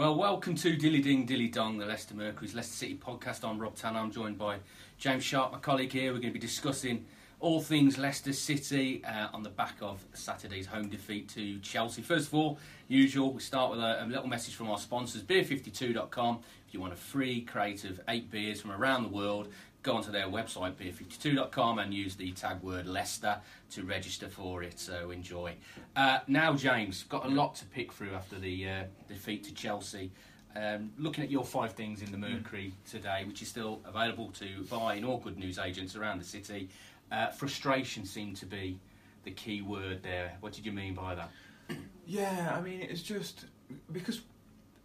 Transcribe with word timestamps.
Well, 0.00 0.14
welcome 0.14 0.54
to 0.54 0.76
Dilly 0.76 1.02
Ding 1.02 1.26
Dilly 1.26 1.48
Dong, 1.48 1.76
the 1.76 1.84
Leicester 1.84 2.14
Mercury's 2.14 2.54
Leicester 2.54 2.72
City 2.72 2.98
podcast. 2.98 3.46
I'm 3.46 3.58
Rob 3.58 3.76
Tanner. 3.76 3.98
I'm 3.98 4.10
joined 4.10 4.38
by 4.38 4.56
James 4.96 5.22
Sharp, 5.22 5.52
my 5.52 5.58
colleague 5.58 5.92
here. 5.92 6.14
We're 6.14 6.20
going 6.20 6.32
to 6.32 6.32
be 6.32 6.38
discussing 6.38 7.04
all 7.38 7.60
things 7.60 7.98
Leicester 7.98 8.32
City 8.32 9.04
uh, 9.04 9.28
on 9.34 9.42
the 9.42 9.50
back 9.50 9.74
of 9.82 10.02
Saturday's 10.14 10.64
home 10.64 10.88
defeat 10.88 11.28
to 11.34 11.58
Chelsea. 11.58 12.00
First 12.00 12.28
of 12.28 12.34
all, 12.34 12.58
usual, 12.88 13.34
we 13.34 13.40
start 13.40 13.72
with 13.72 13.80
a, 13.80 14.02
a 14.02 14.06
little 14.06 14.26
message 14.26 14.54
from 14.54 14.70
our 14.70 14.78
sponsors, 14.78 15.22
beer52.com. 15.22 16.38
If 16.66 16.72
you 16.72 16.80
want 16.80 16.94
a 16.94 16.96
free 16.96 17.42
crate 17.42 17.84
of 17.84 18.00
eight 18.08 18.30
beers 18.30 18.58
from 18.58 18.72
around 18.72 19.02
the 19.02 19.10
world, 19.10 19.48
go 19.82 19.94
onto 19.94 20.12
their 20.12 20.26
website, 20.26 20.74
beer52.com, 20.74 21.78
and 21.78 21.94
use 21.94 22.14
the 22.14 22.32
tag 22.32 22.62
word 22.62 22.86
Leicester 22.86 23.38
to 23.70 23.84
register 23.84 24.28
for 24.28 24.62
it. 24.62 24.78
So 24.78 25.10
enjoy. 25.10 25.54
Uh, 25.96 26.18
now, 26.26 26.54
James, 26.54 27.04
got 27.04 27.24
a 27.24 27.28
lot 27.28 27.54
to 27.56 27.64
pick 27.66 27.92
through 27.92 28.14
after 28.14 28.38
the 28.38 28.68
uh, 28.68 28.84
defeat 29.08 29.44
to 29.44 29.54
Chelsea. 29.54 30.10
Um, 30.56 30.92
looking 30.98 31.22
at 31.22 31.30
your 31.30 31.44
five 31.44 31.72
things 31.72 32.02
in 32.02 32.10
the 32.10 32.18
Mercury 32.18 32.74
today, 32.88 33.24
which 33.26 33.40
is 33.40 33.48
still 33.48 33.80
available 33.84 34.30
to 34.32 34.64
buy 34.68 34.94
in 34.94 35.04
all 35.04 35.18
good 35.18 35.38
news 35.38 35.58
agents 35.58 35.94
around 35.94 36.18
the 36.18 36.24
city, 36.24 36.68
uh, 37.12 37.28
frustration 37.28 38.04
seemed 38.04 38.36
to 38.36 38.46
be 38.46 38.78
the 39.24 39.30
key 39.30 39.62
word 39.62 40.02
there. 40.02 40.36
What 40.40 40.52
did 40.52 40.66
you 40.66 40.72
mean 40.72 40.94
by 40.94 41.14
that? 41.14 41.30
Yeah, 42.06 42.56
I 42.56 42.60
mean, 42.60 42.80
it's 42.80 43.02
just 43.02 43.44
because 43.92 44.22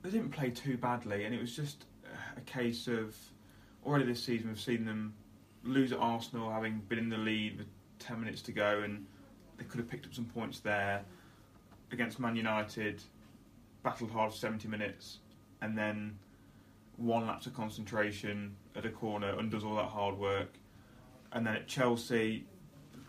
they 0.03 0.11
didn't 0.11 0.29
play 0.29 0.51
too 0.51 0.77
badly, 0.77 1.25
and 1.25 1.33
it 1.33 1.41
was 1.41 1.55
just 1.55 1.85
a 2.37 2.41
case 2.41 2.85
of 2.87 3.15
already 3.85 4.05
this 4.05 4.23
season 4.23 4.49
we've 4.49 4.59
seen 4.59 4.85
them 4.85 5.13
lose 5.63 5.91
at 5.91 5.99
Arsenal, 5.99 6.51
having 6.51 6.79
been 6.87 6.99
in 6.99 7.09
the 7.09 7.17
lead 7.17 7.57
with 7.57 7.67
10 7.99 8.19
minutes 8.19 8.41
to 8.43 8.51
go, 8.51 8.81
and 8.83 9.05
they 9.57 9.63
could 9.63 9.79
have 9.79 9.89
picked 9.89 10.05
up 10.05 10.13
some 10.13 10.25
points 10.25 10.59
there 10.59 11.03
against 11.91 12.19
Man 12.19 12.35
United, 12.35 13.01
battled 13.83 14.11
hard 14.11 14.31
for 14.31 14.37
70 14.37 14.67
minutes, 14.67 15.19
and 15.61 15.77
then 15.77 16.17
one 16.97 17.27
lapse 17.27 17.45
of 17.45 17.53
concentration 17.53 18.55
at 18.75 18.85
a 18.85 18.89
corner 18.89 19.37
undoes 19.37 19.63
all 19.63 19.75
that 19.75 19.85
hard 19.85 20.17
work. 20.17 20.53
And 21.31 21.45
then 21.45 21.55
at 21.55 21.67
Chelsea, 21.67 22.45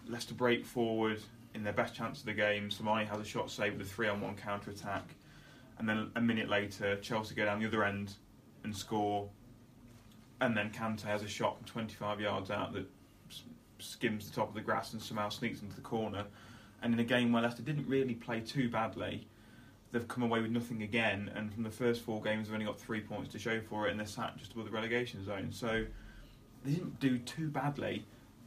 Leicester 0.07 0.35
break 0.35 0.65
forward 0.65 1.21
in 1.55 1.63
their 1.63 1.73
best 1.73 1.95
chance 1.95 2.21
of 2.21 2.27
the 2.27 2.33
game. 2.33 2.69
Slimani 2.69 3.09
has 3.09 3.21
a 3.21 3.25
shot 3.25 3.51
saved 3.51 3.79
with 3.79 3.87
a 3.87 3.91
three 3.91 4.09
on 4.09 4.21
one 4.21 4.35
counter 4.35 4.71
attack. 4.71 5.15
And 5.79 5.89
then 5.89 6.11
a 6.17 6.21
minute 6.21 6.49
later, 6.49 6.97
Chelsea 6.97 7.35
go 7.35 7.45
down 7.45 7.61
the 7.61 7.67
other 7.67 7.85
end 7.85 8.15
and 8.65 8.77
score. 8.77 9.29
And 10.41 10.57
then 10.57 10.71
Kante 10.71 11.05
has 11.05 11.23
a 11.23 11.29
shot 11.29 11.57
from 11.57 11.67
25 11.67 12.21
yards 12.21 12.51
out 12.51 12.73
that 12.75 12.87
skims 13.79 14.29
the 14.29 14.37
top 14.37 14.49
of 14.49 14.55
the 14.55 14.61
grass 14.61 14.93
and 14.93 15.03
somehow 15.03 15.29
sneaks 15.29 15.63
into 15.63 15.75
the 15.75 15.83
corner. 15.83 16.25
And 16.83 16.93
in 16.93 17.01
a 17.01 17.05
game 17.05 17.33
where 17.33 17.43
Leicester 17.43 17.63
didn't 17.63 17.89
really 17.89 18.15
play 18.15 18.41
too 18.41 18.69
badly, 18.69 19.27
they've 19.93 20.07
come 20.07 20.23
away 20.23 20.41
with 20.41 20.51
nothing 20.51 20.83
again. 20.83 21.31
And 21.35 21.53
from 21.53 21.63
the 21.63 21.71
first 21.71 22.03
four 22.03 22.21
games, 22.23 22.47
they've 22.47 22.55
only 22.55 22.67
got 22.67 22.79
three 22.79 23.01
points 23.01 23.33
to 23.33 23.39
show 23.39 23.61
for 23.61 23.89
it, 23.89 23.93
and 23.93 24.01
they're 24.01 24.07
sat 24.07 24.37
just 24.37 24.53
above 24.53 24.67
the 24.67 24.71
relegation 24.71 25.25
zone. 25.25 25.49
So 25.53 25.85
they 26.65 26.73
didn't 26.73 27.01
do 27.01 27.19
too 27.19 27.49
badly, 27.49 28.05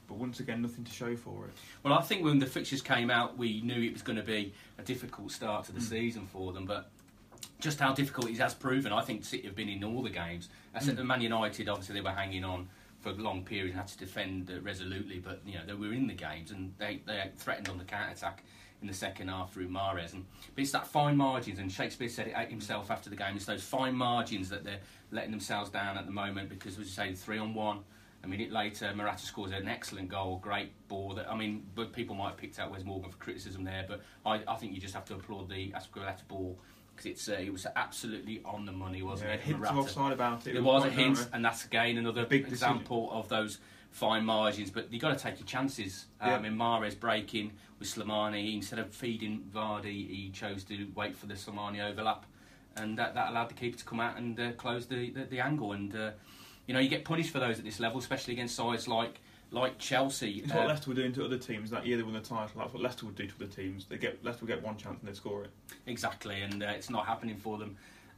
but 0.07 0.17
once 0.17 0.39
again, 0.39 0.61
nothing 0.61 0.83
to 0.83 0.91
show 0.91 1.15
for 1.15 1.45
it. 1.45 1.53
Well, 1.83 1.93
I 1.93 2.01
think 2.01 2.23
when 2.23 2.39
the 2.39 2.45
fixtures 2.45 2.81
came 2.81 3.09
out, 3.09 3.37
we 3.37 3.61
knew 3.61 3.81
it 3.81 3.93
was 3.93 4.01
going 4.01 4.17
to 4.17 4.23
be 4.23 4.53
a 4.77 4.83
difficult 4.83 5.31
start 5.31 5.65
to 5.65 5.71
the 5.71 5.79
mm. 5.79 5.89
season 5.89 6.27
for 6.27 6.53
them, 6.53 6.65
but 6.65 6.89
just 7.59 7.79
how 7.79 7.93
difficult 7.93 8.29
it 8.29 8.37
has 8.37 8.53
proven. 8.53 8.91
I 8.91 9.01
think 9.01 9.25
City 9.25 9.45
have 9.47 9.55
been 9.55 9.69
in 9.69 9.83
all 9.83 10.01
the 10.01 10.09
games. 10.09 10.49
I 10.73 10.79
said 10.79 10.97
mm. 10.97 11.05
Man 11.05 11.21
United, 11.21 11.67
obviously, 11.67 11.95
they 11.95 12.01
were 12.01 12.11
hanging 12.11 12.43
on 12.43 12.69
for 13.01 13.09
a 13.09 13.13
long 13.13 13.43
period, 13.43 13.71
and 13.71 13.79
had 13.79 13.87
to 13.87 13.97
defend 13.97 14.51
uh, 14.51 14.59
resolutely, 14.61 15.19
but 15.19 15.41
you 15.45 15.53
know 15.53 15.65
they 15.65 15.73
were 15.73 15.93
in 15.93 16.07
the 16.07 16.13
games 16.13 16.51
and 16.51 16.73
they, 16.77 17.01
they 17.05 17.31
threatened 17.37 17.69
on 17.69 17.77
the 17.77 17.83
counter 17.83 18.11
attack 18.11 18.43
in 18.81 18.87
the 18.87 18.93
second 18.93 19.29
half 19.29 19.53
through 19.53 19.67
Mahrez. 19.69 20.13
And 20.13 20.25
but 20.55 20.61
it's 20.61 20.71
that 20.71 20.87
fine 20.87 21.17
margins, 21.17 21.59
and 21.59 21.71
Shakespeare 21.71 22.09
said 22.09 22.27
it 22.27 22.49
himself 22.49 22.91
after 22.91 23.09
the 23.09 23.15
game. 23.15 23.35
It's 23.35 23.45
those 23.45 23.63
fine 23.63 23.95
margins 23.95 24.49
that 24.49 24.63
they're 24.63 24.81
letting 25.11 25.31
themselves 25.31 25.69
down 25.69 25.97
at 25.97 26.05
the 26.05 26.11
moment 26.11 26.49
because, 26.49 26.73
as 26.73 26.79
you 26.79 26.85
say, 26.85 27.13
three 27.13 27.37
on 27.37 27.53
one. 27.53 27.79
A 28.21 28.27
minute 28.27 28.51
later, 28.51 28.93
Morata 28.93 29.25
scores 29.25 29.51
an 29.51 29.69
excellent 29.69 30.09
goal, 30.09 30.39
great 30.43 30.71
ball. 30.89 31.13
That 31.13 31.31
I 31.31 31.37
mean, 31.37 31.65
but 31.73 31.93
people 31.93 32.15
might 32.15 32.29
have 32.29 32.37
picked 32.37 32.59
out 32.59 32.69
Wes 32.69 32.83
Morgan 32.83 33.11
for 33.11 33.17
criticism 33.17 33.63
there, 33.63 33.85
but 33.87 34.01
I, 34.25 34.41
I 34.45 34.55
think 34.55 34.73
you 34.73 34.81
just 34.81 34.93
have 34.93 35.05
to 35.05 35.15
applaud 35.15 35.49
the 35.49 35.71
Azpilicueta 35.71 36.27
ball 36.27 36.59
because 36.99 37.11
it's 37.11 37.29
uh, 37.29 37.41
it 37.41 37.51
was 37.51 37.65
absolutely 37.75 38.41
on 38.45 38.65
the 38.65 38.71
money, 38.71 39.01
wasn't 39.01 39.29
yeah, 39.29 39.35
it? 39.35 39.41
Hints 39.41 39.69
offside 39.69 40.13
about 40.13 40.45
it. 40.45 40.53
There 40.53 40.63
was, 40.63 40.85
a 40.85 40.89
hint, 40.89 41.29
and 41.33 41.43
that's 41.43 41.65
again 41.65 41.97
another 41.97 42.25
big 42.25 42.47
example 42.47 43.07
decision. 43.07 43.19
of 43.19 43.29
those 43.29 43.57
fine 43.91 44.25
margins. 44.25 44.69
But 44.69 44.91
you've 44.91 45.01
got 45.01 45.17
to 45.17 45.23
take 45.23 45.39
your 45.39 45.47
chances. 45.47 46.05
Um, 46.19 46.43
yeah. 46.43 46.49
In 46.49 46.57
Mahrez 46.57 46.99
breaking 46.99 47.53
with 47.79 47.87
Slimani, 47.87 48.53
instead 48.55 48.79
of 48.79 48.93
feeding 48.93 49.45
Vardy, 49.53 50.09
he 50.09 50.29
chose 50.33 50.63
to 50.65 50.87
wait 50.95 51.15
for 51.15 51.25
the 51.25 51.35
Slimani 51.35 51.81
overlap, 51.81 52.25
and 52.75 52.97
that, 52.97 53.15
that 53.15 53.29
allowed 53.29 53.49
the 53.49 53.55
keeper 53.55 53.77
to 53.77 53.85
come 53.85 53.99
out 53.99 54.17
and 54.17 54.39
uh, 54.39 54.51
close 54.53 54.85
the, 54.87 55.09
the, 55.11 55.23
the 55.25 55.39
angle. 55.39 55.71
And 55.71 55.95
uh, 55.95 56.11
you 56.67 56.73
know 56.73 56.79
you 56.79 56.89
get 56.89 57.05
punished 57.05 57.31
for 57.31 57.39
those 57.39 57.59
at 57.59 57.65
this 57.65 57.79
level, 57.79 57.99
especially 57.99 58.33
against 58.33 58.55
sides 58.55 58.87
like 58.87 59.21
like 59.51 59.77
Chelsea. 59.79 60.41
It's 60.43 60.51
uh, 60.51 60.57
what 60.57 60.67
Leicester 60.67 60.89
were 60.89 60.95
doing 60.95 61.13
to 61.13 61.25
other 61.25 61.37
teams 61.37 61.71
that 61.71 61.85
year 61.85 61.97
they 61.97 62.03
won 62.03 62.13
the 62.13 62.19
title. 62.19 62.51
That's 62.57 62.73
what 62.73 62.81
Leicester 62.81 63.05
would 63.05 63.15
do 63.15 63.27
to 63.27 63.33
other 63.35 63.47
teams. 63.47 63.85
They 63.85 63.97
get 63.97 64.23
Leicester 64.23 64.41
will 64.45 64.53
get 64.53 64.63
one 64.63 64.77
chance 64.77 64.99
and 64.99 65.09
they 65.09 65.15
score 65.15 65.43
it. 65.43 65.49
Exactly, 65.87 66.41
and 66.41 66.63
uh, 66.63 66.67
it's 66.67 66.89
not 66.89 67.05
happening 67.05 67.37
for 67.37 67.57
them 67.57 67.77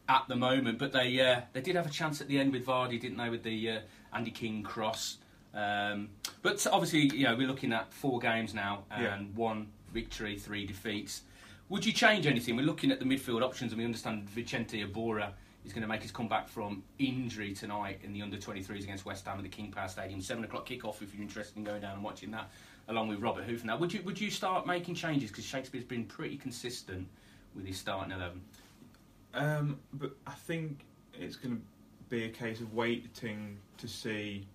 at 0.10 0.26
the 0.28 0.36
moment. 0.36 0.78
But 0.80 0.92
they 0.92 1.20
uh, 1.20 1.42
they 1.54 1.62
did 1.62 1.76
have 1.76 1.88
a 1.88 1.92
chance 1.92 2.22
at 2.22 2.28
the 2.28 2.40
end 2.40 2.52
with 2.52 2.66
Vardy, 2.66 3.00
didn't 3.00 3.18
they? 3.18 3.30
With 3.30 3.44
the 3.44 3.70
uh, 3.70 3.80
Andy 4.14 4.32
King 4.32 4.64
cross. 4.64 5.18
Um, 5.54 6.10
but 6.42 6.66
obviously, 6.72 7.16
you 7.16 7.26
know, 7.26 7.36
we're 7.36 7.48
looking 7.48 7.74
at 7.74 7.94
four 7.94 8.20
games 8.20 8.54
now 8.54 8.86
and 8.90 9.04
yeah. 9.04 9.20
one 9.36 9.68
victory, 9.94 10.38
three 10.38 10.66
defeats. 10.66 11.24
Would 11.68 11.86
you 11.86 11.92
change 11.94 12.26
anything? 12.26 12.56
We're 12.56 12.66
looking 12.66 12.92
at 12.92 13.00
the 13.00 13.06
midfield 13.06 13.42
options, 13.42 13.72
and 13.72 13.80
we 13.80 13.86
understand 13.86 14.30
Vicente 14.30 14.86
Iborra 14.86 15.32
He's 15.64 15.74
going 15.74 15.84
to 15.84 15.88
make 15.88 16.02
his 16.02 16.12
comeback 16.12 16.48
from 16.48 16.84
injury 16.98 17.54
tonight 17.54 18.00
in 18.04 18.14
the 18.14 18.22
under 18.22 18.38
23s 18.38 18.84
against 18.84 19.06
West 19.06 19.26
Ham 19.26 19.38
at 19.38 19.44
the 19.44 19.50
King 19.50 19.72
Power 19.72 19.88
Stadium. 19.88 20.22
Seven 20.22 20.44
o'clock 20.44 20.68
kickoff 20.68 21.02
if 21.02 21.14
you're 21.14 21.22
interested 21.22 21.58
in 21.58 21.64
going 21.64 21.82
down 21.82 21.94
and 21.94 22.04
watching 22.04 22.32
that, 22.32 22.50
along 22.88 23.10
with 23.10 23.20
Robert 23.20 23.44
Huth. 23.44 23.64
Now, 23.64 23.78
would 23.78 23.94
you 23.94 24.02
would 24.04 24.20
you 24.20 24.32
start 24.32 24.66
making 24.66 24.96
changes 24.96 25.30
because 25.30 25.46
Shakespeare's 25.46 25.86
been 25.86 26.06
pretty 26.06 26.38
consistent 26.38 27.08
with 27.56 27.66
his 27.66 27.78
starting 27.78 28.12
eleven? 28.12 28.42
Um, 29.34 29.80
but 29.94 30.12
I 30.26 30.34
think 30.34 30.86
it's 31.14 31.36
going 31.36 31.58
to 31.58 31.62
be 32.10 32.26
a 32.26 32.30
case 32.30 32.60
of 32.60 32.74
waiting 32.74 33.58
to 33.78 33.88
see 33.88 34.48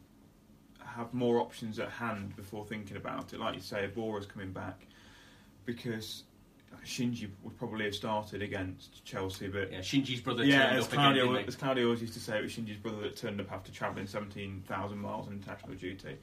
have 0.85 1.13
more 1.13 1.41
options 1.41 1.79
at 1.79 1.91
hand 1.91 2.35
before 2.37 2.65
thinking 2.65 2.97
about 2.97 3.33
it. 3.33 3.41
Like 3.41 3.55
you 3.55 3.61
say, 3.61 3.89
Iborra's 3.89 4.27
coming 4.27 4.53
back 4.53 4.87
because 5.65 6.25
Shinji 6.85 7.29
would 7.43 7.57
probably 7.57 7.85
have 7.85 7.95
started 7.95 8.43
against 8.43 9.05
Chelsea, 9.05 9.49
but 9.49 9.73
yeah, 9.73 9.81
Shinji's 9.81 10.21
brother. 10.21 10.45
Yeah, 10.45 10.69
as 10.71 10.87
Claudio, 10.87 11.33
again, 11.33 11.45
as 11.47 11.57
Claudio 11.57 11.85
always 11.85 12.01
used 12.01 12.15
to 12.15 12.21
say, 12.21 12.39
it 12.39 12.43
was 12.43 12.53
Shinji's 12.53 12.79
brother 12.79 13.01
that 13.03 13.17
turned 13.17 13.41
up 13.41 13.53
after 13.53 13.73
travelling 13.73 14.07
seventeen 14.07 14.63
thousand 14.67 14.99
miles 14.99 15.27
on 15.27 15.35
international 15.35 15.75
duty. 15.75 16.17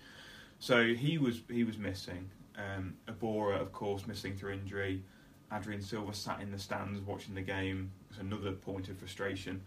So 0.59 0.94
he 0.94 1.18
was 1.18 1.42
he 1.50 1.63
was 1.63 1.78
missing. 1.78 2.30
Um, 2.58 2.96
Iborra, 3.08 3.59
of 3.59 3.72
course, 3.72 4.06
missing 4.08 4.36
through 4.36 4.53
injury. 4.53 5.03
Adrian 5.52 5.81
Silva 5.81 6.13
sat 6.13 6.42
in 6.42 6.52
the 6.52 6.59
stands 6.59 7.00
watching 7.02 7.36
the 7.36 7.42
game. 7.42 7.92
It's 8.10 8.19
another 8.19 8.51
point 8.51 8.89
of 8.89 8.98
frustration. 8.98 9.62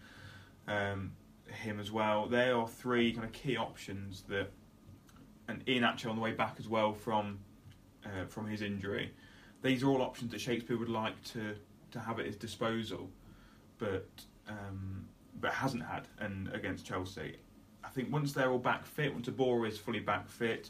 Um, 0.67 1.13
him 1.47 1.79
as 1.79 1.91
well. 1.91 2.27
There 2.27 2.55
are 2.55 2.67
three 2.67 3.13
kind 3.13 3.25
of 3.25 3.31
key 3.31 3.55
options 3.55 4.23
that, 4.27 4.51
and 5.47 5.65
Iheanacho 5.65 6.09
on 6.09 6.15
the 6.15 6.21
way 6.21 6.33
back 6.33 6.55
as 6.59 6.67
well 6.67 6.93
from 6.93 7.39
uh, 8.05 8.25
from 8.27 8.47
his 8.47 8.61
injury 8.61 9.11
these 9.61 9.83
are 9.83 9.87
all 9.87 10.01
options 10.01 10.31
that 10.31 10.41
Shakespeare 10.41 10.77
would 10.77 10.89
like 10.89 11.21
to, 11.33 11.55
to 11.91 11.99
have 11.99 12.19
at 12.19 12.25
his 12.25 12.35
disposal, 12.35 13.09
but 13.77 14.07
um, 14.47 15.07
but 15.39 15.51
hasn't 15.51 15.83
had. 15.83 16.07
And 16.19 16.51
against 16.53 16.85
Chelsea, 16.85 17.37
I 17.83 17.89
think 17.89 18.11
once 18.11 18.33
they're 18.33 18.51
all 18.51 18.59
back 18.59 18.85
fit, 18.85 19.13
once 19.13 19.27
Iborra 19.27 19.67
is 19.67 19.77
fully 19.77 19.99
back 19.99 20.27
fit, 20.27 20.69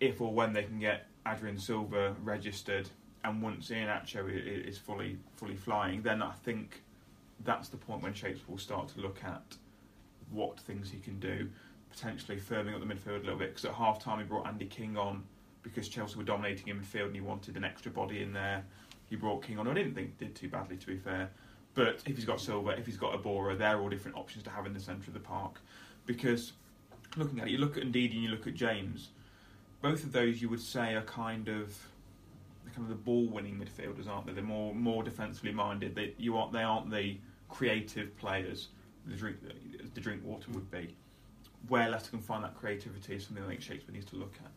if 0.00 0.20
or 0.20 0.32
when 0.32 0.52
they 0.52 0.64
can 0.64 0.78
get 0.78 1.06
Adrian 1.26 1.58
Silva 1.58 2.14
registered, 2.22 2.88
and 3.24 3.42
once 3.42 3.68
Iheanacho 3.68 4.28
is 4.66 4.78
fully 4.78 5.18
fully 5.36 5.56
flying, 5.56 6.02
then 6.02 6.22
I 6.22 6.32
think 6.32 6.82
that's 7.44 7.68
the 7.68 7.76
point 7.76 8.02
when 8.02 8.12
Shakespeare 8.12 8.46
will 8.48 8.58
start 8.58 8.88
to 8.88 9.00
look 9.00 9.22
at 9.24 9.56
what 10.30 10.60
things 10.60 10.90
he 10.90 10.98
can 10.98 11.18
do, 11.18 11.48
potentially 11.90 12.38
firming 12.38 12.74
up 12.74 12.80
the 12.80 12.86
midfield 12.86 13.16
a 13.16 13.24
little 13.24 13.38
bit. 13.38 13.50
Because 13.50 13.64
at 13.64 13.74
half 13.74 13.98
time 13.98 14.18
he 14.18 14.24
brought 14.24 14.46
Andy 14.46 14.66
King 14.66 14.96
on 14.96 15.24
because 15.62 15.88
Chelsea 15.88 16.16
were 16.16 16.24
dominating 16.24 16.68
in 16.68 16.80
midfield 16.80 17.06
and 17.06 17.14
he 17.14 17.20
wanted 17.20 17.56
an 17.56 17.64
extra 17.64 17.90
body 17.90 18.22
in 18.22 18.32
there. 18.32 18.64
he 19.08 19.16
brought 19.16 19.42
King 19.42 19.58
on. 19.58 19.68
I 19.68 19.74
didn't 19.74 19.94
think 19.94 20.18
did 20.18 20.34
too 20.34 20.48
badly, 20.48 20.76
to 20.76 20.86
be 20.86 20.96
fair. 20.96 21.30
But 21.74 22.00
if 22.06 22.16
he's 22.16 22.24
got 22.24 22.40
Silva, 22.40 22.70
if 22.70 22.86
he's 22.86 22.96
got 22.96 23.20
Iborra, 23.20 23.56
they're 23.56 23.80
all 23.80 23.88
different 23.88 24.16
options 24.16 24.44
to 24.44 24.50
have 24.50 24.66
in 24.66 24.74
the 24.74 24.80
centre 24.80 25.08
of 25.08 25.14
the 25.14 25.20
park. 25.20 25.60
Because 26.06 26.52
looking 27.16 27.40
at 27.40 27.48
it, 27.48 27.50
you 27.50 27.58
look 27.58 27.76
at 27.76 27.84
Ndidi 27.84 28.14
and 28.14 28.22
you 28.22 28.28
look 28.28 28.46
at 28.46 28.54
James. 28.54 29.10
Both 29.80 30.04
of 30.04 30.12
those 30.12 30.42
you 30.42 30.48
would 30.48 30.60
say 30.60 30.94
are 30.94 31.02
kind 31.02 31.48
of 31.48 31.78
kind 32.74 32.84
of 32.84 32.88
the 32.88 32.94
ball-winning 32.94 33.56
midfielders, 33.58 34.08
aren't 34.08 34.26
they? 34.26 34.32
They're 34.32 34.44
more 34.44 34.74
more 34.74 35.02
defensively 35.02 35.52
minded. 35.52 35.94
They 35.94 36.14
you 36.18 36.36
aren't 36.36 36.52
they 36.52 36.62
aren't 36.62 36.90
the 36.90 37.18
creative 37.48 38.16
players 38.16 38.68
the 39.06 39.16
drink 39.16 39.36
the 39.94 40.00
Drinkwater 40.00 40.50
would 40.52 40.70
be. 40.70 40.94
Where 41.68 41.88
Leicester 41.88 42.10
can 42.10 42.20
find 42.20 42.44
that 42.44 42.54
creativity 42.54 43.16
is 43.16 43.26
something 43.26 43.44
I 43.44 43.48
think 43.48 43.60
Shakespeare 43.60 43.92
needs 43.92 44.06
to 44.06 44.16
look 44.16 44.34
at. 44.44 44.50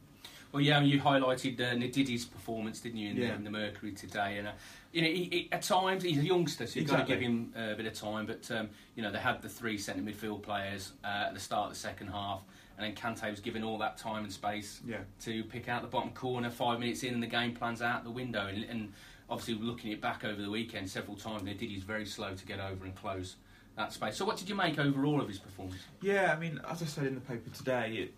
Well, 0.54 0.62
yeah, 0.62 0.82
you 0.82 1.02
highlighted 1.02 1.60
uh, 1.60 2.32
performance, 2.32 2.80
didn't 2.80 3.00
you, 3.00 3.10
in, 3.10 3.18
Yeah. 3.18 3.28
the, 3.30 3.34
in 3.34 3.44
the 3.44 3.50
Mercury 3.50 3.92
today? 3.92 4.38
And 4.38 4.48
uh, 4.48 4.52
you 4.92 5.02
know, 5.02 5.08
he, 5.08 5.24
he, 5.24 5.50
at 5.52 5.64
times 5.64 6.04
he's 6.04 6.20
a 6.20 6.24
youngster, 6.24 6.68
so 6.68 6.80
you've 6.80 6.88
got 6.90 7.00
to 7.00 7.06
give 7.06 7.20
him 7.20 7.52
uh, 7.58 7.72
a 7.72 7.76
bit 7.76 7.88
of 7.88 7.94
time. 7.94 8.28
But 8.28 8.50
um, 8.52 8.70
you 8.96 9.02
know, 9.02 9.12
they 9.12 9.18
had 9.18 9.42
the 9.42 9.50
three 9.50 9.80
centre 9.80 10.04
midfield 10.04 10.44
players 10.44 10.92
uh, 11.04 11.26
at 11.28 11.34
the 11.34 11.40
start 11.40 11.70
of 11.70 11.74
the 11.74 11.80
second 11.80 12.10
half, 12.10 12.44
and 12.78 12.86
then 12.86 12.94
Kante 12.96 13.32
was 13.32 13.40
given 13.40 13.64
all 13.64 13.80
that 13.80 13.98
time 13.98 14.24
and 14.26 14.32
space 14.32 14.80
Yeah. 14.86 14.98
to 15.22 15.44
pick 15.46 15.70
out 15.70 15.82
the 15.82 15.88
bottom 15.88 16.12
corner. 16.12 16.52
Five 16.52 16.80
minutes 16.80 17.02
in, 17.02 17.16
and 17.16 17.24
the 17.24 17.28
game 17.28 17.56
plan's 17.56 17.82
out 17.82 18.04
the 18.04 18.12
window. 18.12 18.46
And, 18.46 18.64
and 18.66 18.94
obviously, 19.32 19.56
looking 19.56 19.92
it 19.92 20.02
back 20.02 20.24
over 20.24 20.40
the 20.40 20.52
weekend, 20.52 20.88
several 20.88 21.18
times 21.18 21.42
Ndidi's 21.42 21.82
very 21.84 22.06
slow 22.06 22.36
to 22.36 22.46
get 22.46 22.60
over 22.60 22.86
and 22.86 22.94
close 22.94 23.38
that 23.76 23.92
space. 23.92 24.16
So, 24.18 24.24
what 24.26 24.38
did 24.38 24.48
you 24.50 24.54
make 24.54 24.78
overall 24.78 25.20
of 25.20 25.28
his 25.28 25.40
performance? 25.40 25.82
Yeah, 26.00 26.32
I 26.32 26.40
mean, 26.40 26.62
as 26.70 26.84
I 26.84 26.86
said 26.86 27.08
in 27.08 27.16
the 27.16 27.22
paper 27.22 27.50
today, 27.50 27.94
it, 28.04 28.14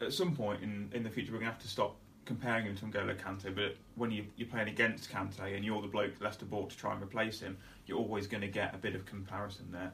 at 0.00 0.12
some 0.12 0.34
point 0.34 0.62
in, 0.62 0.90
in 0.92 1.02
the 1.02 1.10
future 1.10 1.32
we're 1.32 1.38
going 1.38 1.50
to 1.50 1.52
have 1.52 1.62
to 1.62 1.68
stop 1.68 1.96
comparing 2.24 2.66
him 2.66 2.76
to 2.76 2.84
N'Golo 2.84 3.16
Kante. 3.16 3.54
But 3.54 3.76
when 3.96 4.10
you, 4.10 4.24
you're 4.36 4.48
playing 4.48 4.68
against 4.68 5.10
Kante 5.10 5.56
and 5.56 5.64
you're 5.64 5.80
the 5.80 5.88
bloke 5.88 6.12
Leicester 6.20 6.44
bought 6.44 6.70
to 6.70 6.76
try 6.76 6.92
and 6.92 7.02
replace 7.02 7.40
him, 7.40 7.56
you're 7.86 7.98
always 7.98 8.26
going 8.26 8.42
to 8.42 8.48
get 8.48 8.74
a 8.74 8.78
bit 8.78 8.94
of 8.94 9.06
comparison 9.06 9.66
there. 9.72 9.92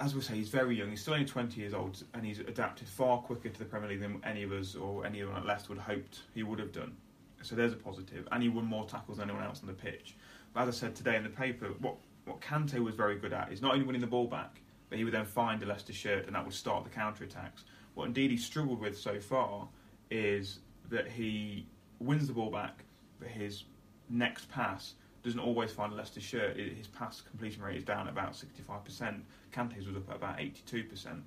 As 0.00 0.14
we 0.14 0.22
say, 0.22 0.34
he's 0.34 0.48
very 0.48 0.76
young. 0.76 0.90
He's 0.90 1.02
still 1.02 1.14
only 1.14 1.26
20 1.26 1.60
years 1.60 1.74
old, 1.74 2.02
and 2.14 2.24
he's 2.24 2.40
adapted 2.40 2.88
far 2.88 3.18
quicker 3.18 3.50
to 3.50 3.58
the 3.58 3.66
Premier 3.66 3.90
League 3.90 4.00
than 4.00 4.20
any 4.24 4.42
of 4.42 4.50
us 4.50 4.74
or 4.74 5.04
anyone 5.04 5.36
at 5.36 5.44
Leicester 5.44 5.68
would 5.68 5.78
have 5.78 5.86
hoped 5.86 6.22
he 6.34 6.42
would 6.42 6.58
have 6.58 6.72
done. 6.72 6.96
So 7.42 7.54
there's 7.54 7.74
a 7.74 7.76
positive, 7.76 8.26
and 8.32 8.42
he 8.42 8.48
won 8.48 8.64
more 8.64 8.86
tackles 8.86 9.18
than 9.18 9.28
anyone 9.28 9.46
else 9.46 9.60
on 9.60 9.66
the 9.66 9.74
pitch. 9.74 10.16
But 10.52 10.62
as 10.62 10.68
I 10.68 10.78
said 10.78 10.96
today 10.96 11.16
in 11.16 11.22
the 11.22 11.30
paper, 11.30 11.66
what 11.80 11.96
what 12.24 12.40
Kante 12.40 12.78
was 12.82 12.94
very 12.94 13.16
good 13.16 13.32
at 13.32 13.52
is 13.52 13.62
not 13.62 13.72
only 13.72 13.84
winning 13.84 14.00
the 14.00 14.06
ball 14.06 14.26
back, 14.26 14.60
but 14.88 14.98
he 14.98 15.04
would 15.04 15.14
then 15.14 15.24
find 15.24 15.62
a 15.62 15.66
Leicester 15.66 15.92
shirt, 15.92 16.26
and 16.26 16.34
that 16.34 16.44
would 16.44 16.54
start 16.54 16.84
the 16.84 16.90
counter 16.90 17.24
attacks. 17.24 17.64
What 17.94 18.12
Ndidi's 18.12 18.44
struggled 18.44 18.80
with 18.80 18.98
so 18.98 19.20
far 19.20 19.68
is 20.10 20.60
that 20.90 21.08
he 21.08 21.66
wins 21.98 22.26
the 22.26 22.32
ball 22.32 22.50
back, 22.50 22.84
but 23.18 23.28
his 23.28 23.64
next 24.08 24.50
pass 24.50 24.94
doesn't 25.22 25.40
always 25.40 25.70
find 25.70 25.92
a 25.92 25.96
Leicester 25.96 26.20
shirt. 26.20 26.56
His 26.56 26.86
pass 26.86 27.20
completion 27.20 27.62
rate 27.62 27.76
is 27.76 27.84
down 27.84 28.06
at 28.06 28.12
about 28.12 28.32
65%. 28.32 29.20
Kante's 29.52 29.86
was 29.86 29.96
up 29.96 30.08
at 30.10 30.16
about 30.16 30.38
82%. 30.38 31.20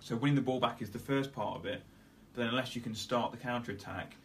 So 0.00 0.16
winning 0.16 0.36
the 0.36 0.42
ball 0.42 0.60
back 0.60 0.82
is 0.82 0.90
the 0.90 0.98
first 0.98 1.32
part 1.32 1.56
of 1.56 1.64
it, 1.64 1.82
but 2.32 2.40
then 2.40 2.50
unless 2.50 2.76
you 2.76 2.82
can 2.82 2.94
start 2.94 3.32
the 3.32 3.38
counter 3.38 3.72
attack, 3.72 4.16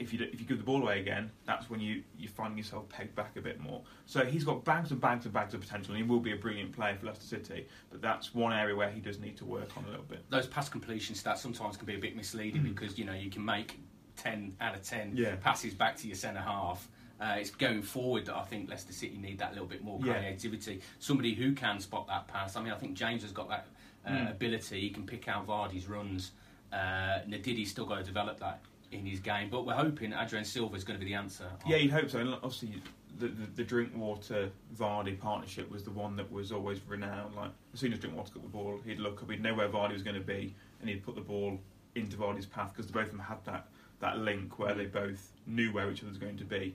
if 0.00 0.12
you 0.12 0.26
if 0.32 0.40
you 0.40 0.46
give 0.46 0.58
the 0.58 0.64
ball 0.64 0.82
away 0.82 1.00
again, 1.00 1.30
that's 1.46 1.68
when 1.70 1.80
you 1.80 2.02
you 2.18 2.28
find 2.28 2.56
yourself 2.56 2.88
pegged 2.88 3.14
back 3.14 3.36
a 3.36 3.40
bit 3.40 3.60
more. 3.60 3.82
So 4.06 4.24
he's 4.24 4.44
got 4.44 4.64
bags 4.64 4.90
and 4.90 5.00
bags 5.00 5.24
and 5.26 5.34
bags 5.34 5.54
of 5.54 5.60
potential, 5.60 5.94
and 5.94 6.02
he 6.02 6.08
will 6.08 6.20
be 6.20 6.32
a 6.32 6.36
brilliant 6.36 6.72
player 6.72 6.96
for 6.96 7.06
Leicester 7.06 7.26
City. 7.26 7.66
But 7.90 8.00
that's 8.00 8.34
one 8.34 8.52
area 8.52 8.74
where 8.74 8.90
he 8.90 9.00
does 9.00 9.18
need 9.20 9.36
to 9.38 9.44
work 9.44 9.76
on 9.76 9.84
a 9.84 9.88
little 9.90 10.04
bit. 10.04 10.24
those 10.30 10.46
pass 10.46 10.68
completion 10.68 11.14
stats 11.14 11.38
sometimes 11.38 11.76
can 11.76 11.86
be 11.86 11.94
a 11.94 11.98
bit 11.98 12.16
misleading 12.16 12.62
because 12.62 12.98
you 12.98 13.04
know 13.04 13.12
you 13.14 13.30
can 13.30 13.44
make 13.44 13.78
10 14.16 14.56
out 14.60 14.74
of 14.74 14.82
10 14.82 15.12
Mm. 15.12 15.18
Yeah. 15.18 15.36
passes 15.36 15.74
back 15.74 15.96
to 15.98 16.06
your 16.06 16.16
centre 16.16 16.40
half. 16.40 16.88
Uh, 17.20 17.36
it's 17.38 17.50
going 17.50 17.82
forward 17.82 18.24
that 18.26 18.36
I 18.36 18.44
think 18.44 18.70
Leicester 18.70 18.92
City 18.94 19.18
need 19.18 19.38
that 19.38 19.52
little 19.52 19.68
bit 19.68 19.82
more 19.84 19.98
Yeah. 20.02 20.14
creativity. 20.14 20.80
Somebody 20.98 21.34
who 21.34 21.52
can 21.54 21.78
spot 21.80 22.06
that 22.08 22.26
pass. 22.28 22.56
I 22.56 22.62
mean, 22.62 22.72
I 22.72 22.76
think 22.76 22.94
James 22.94 23.22
has 23.22 23.32
got 23.32 23.48
that 23.50 23.66
uh, 24.06 24.10
Mm. 24.10 24.30
ability. 24.30 24.80
He 24.80 24.88
can 24.90 25.04
pick 25.04 25.28
out 25.28 25.46
Vardy's 25.46 25.86
runs. 25.86 26.32
Uh, 26.72 27.20
Ndidi's 27.28 27.70
still 27.70 27.84
got 27.84 27.96
to 27.98 28.02
develop 28.04 28.38
that 28.40 28.60
in 28.92 29.06
his 29.06 29.20
game. 29.20 29.48
But 29.50 29.66
we're 29.66 29.74
hoping 29.74 30.12
Adrian 30.12 30.44
Silva 30.44 30.76
is 30.76 30.84
going 30.84 30.98
to 30.98 31.04
be 31.04 31.10
the 31.10 31.16
answer. 31.16 31.46
Yeah, 31.66 31.76
you'd 31.76 31.92
hope 31.92 32.10
so. 32.10 32.18
And 32.18 32.34
obviously, 32.34 32.82
the, 33.18 33.28
the, 33.28 33.46
the 33.56 33.64
Drinkwater 33.64 34.50
Vardy 34.78 35.18
partnership 35.18 35.70
was 35.70 35.84
the 35.84 35.90
one 35.90 36.16
that 36.16 36.30
was 36.30 36.52
always 36.52 36.80
renowned. 36.86 37.34
Like 37.36 37.50
as 37.72 37.80
soon 37.80 37.92
as 37.92 37.98
Drinkwater 37.98 38.32
got 38.34 38.42
the 38.42 38.48
ball, 38.48 38.80
he'd 38.84 38.98
look 38.98 39.22
up, 39.22 39.30
he'd 39.30 39.42
know 39.42 39.54
where 39.54 39.68
Vardy 39.68 39.92
was 39.92 40.02
going 40.02 40.16
to 40.16 40.22
be, 40.22 40.54
and 40.80 40.88
he'd 40.88 41.04
put 41.04 41.14
the 41.14 41.20
ball 41.20 41.58
into 41.94 42.16
Vardy's 42.16 42.46
path 42.46 42.72
because 42.74 42.90
both 42.90 43.06
of 43.06 43.10
them 43.10 43.20
had 43.20 43.44
that 43.44 43.66
that 44.00 44.18
link 44.18 44.58
where 44.58 44.74
they 44.74 44.86
both 44.86 45.32
knew 45.46 45.72
where 45.72 45.90
each 45.90 46.00
other 46.00 46.08
was 46.08 46.18
going 46.18 46.38
to 46.38 46.44
be. 46.44 46.74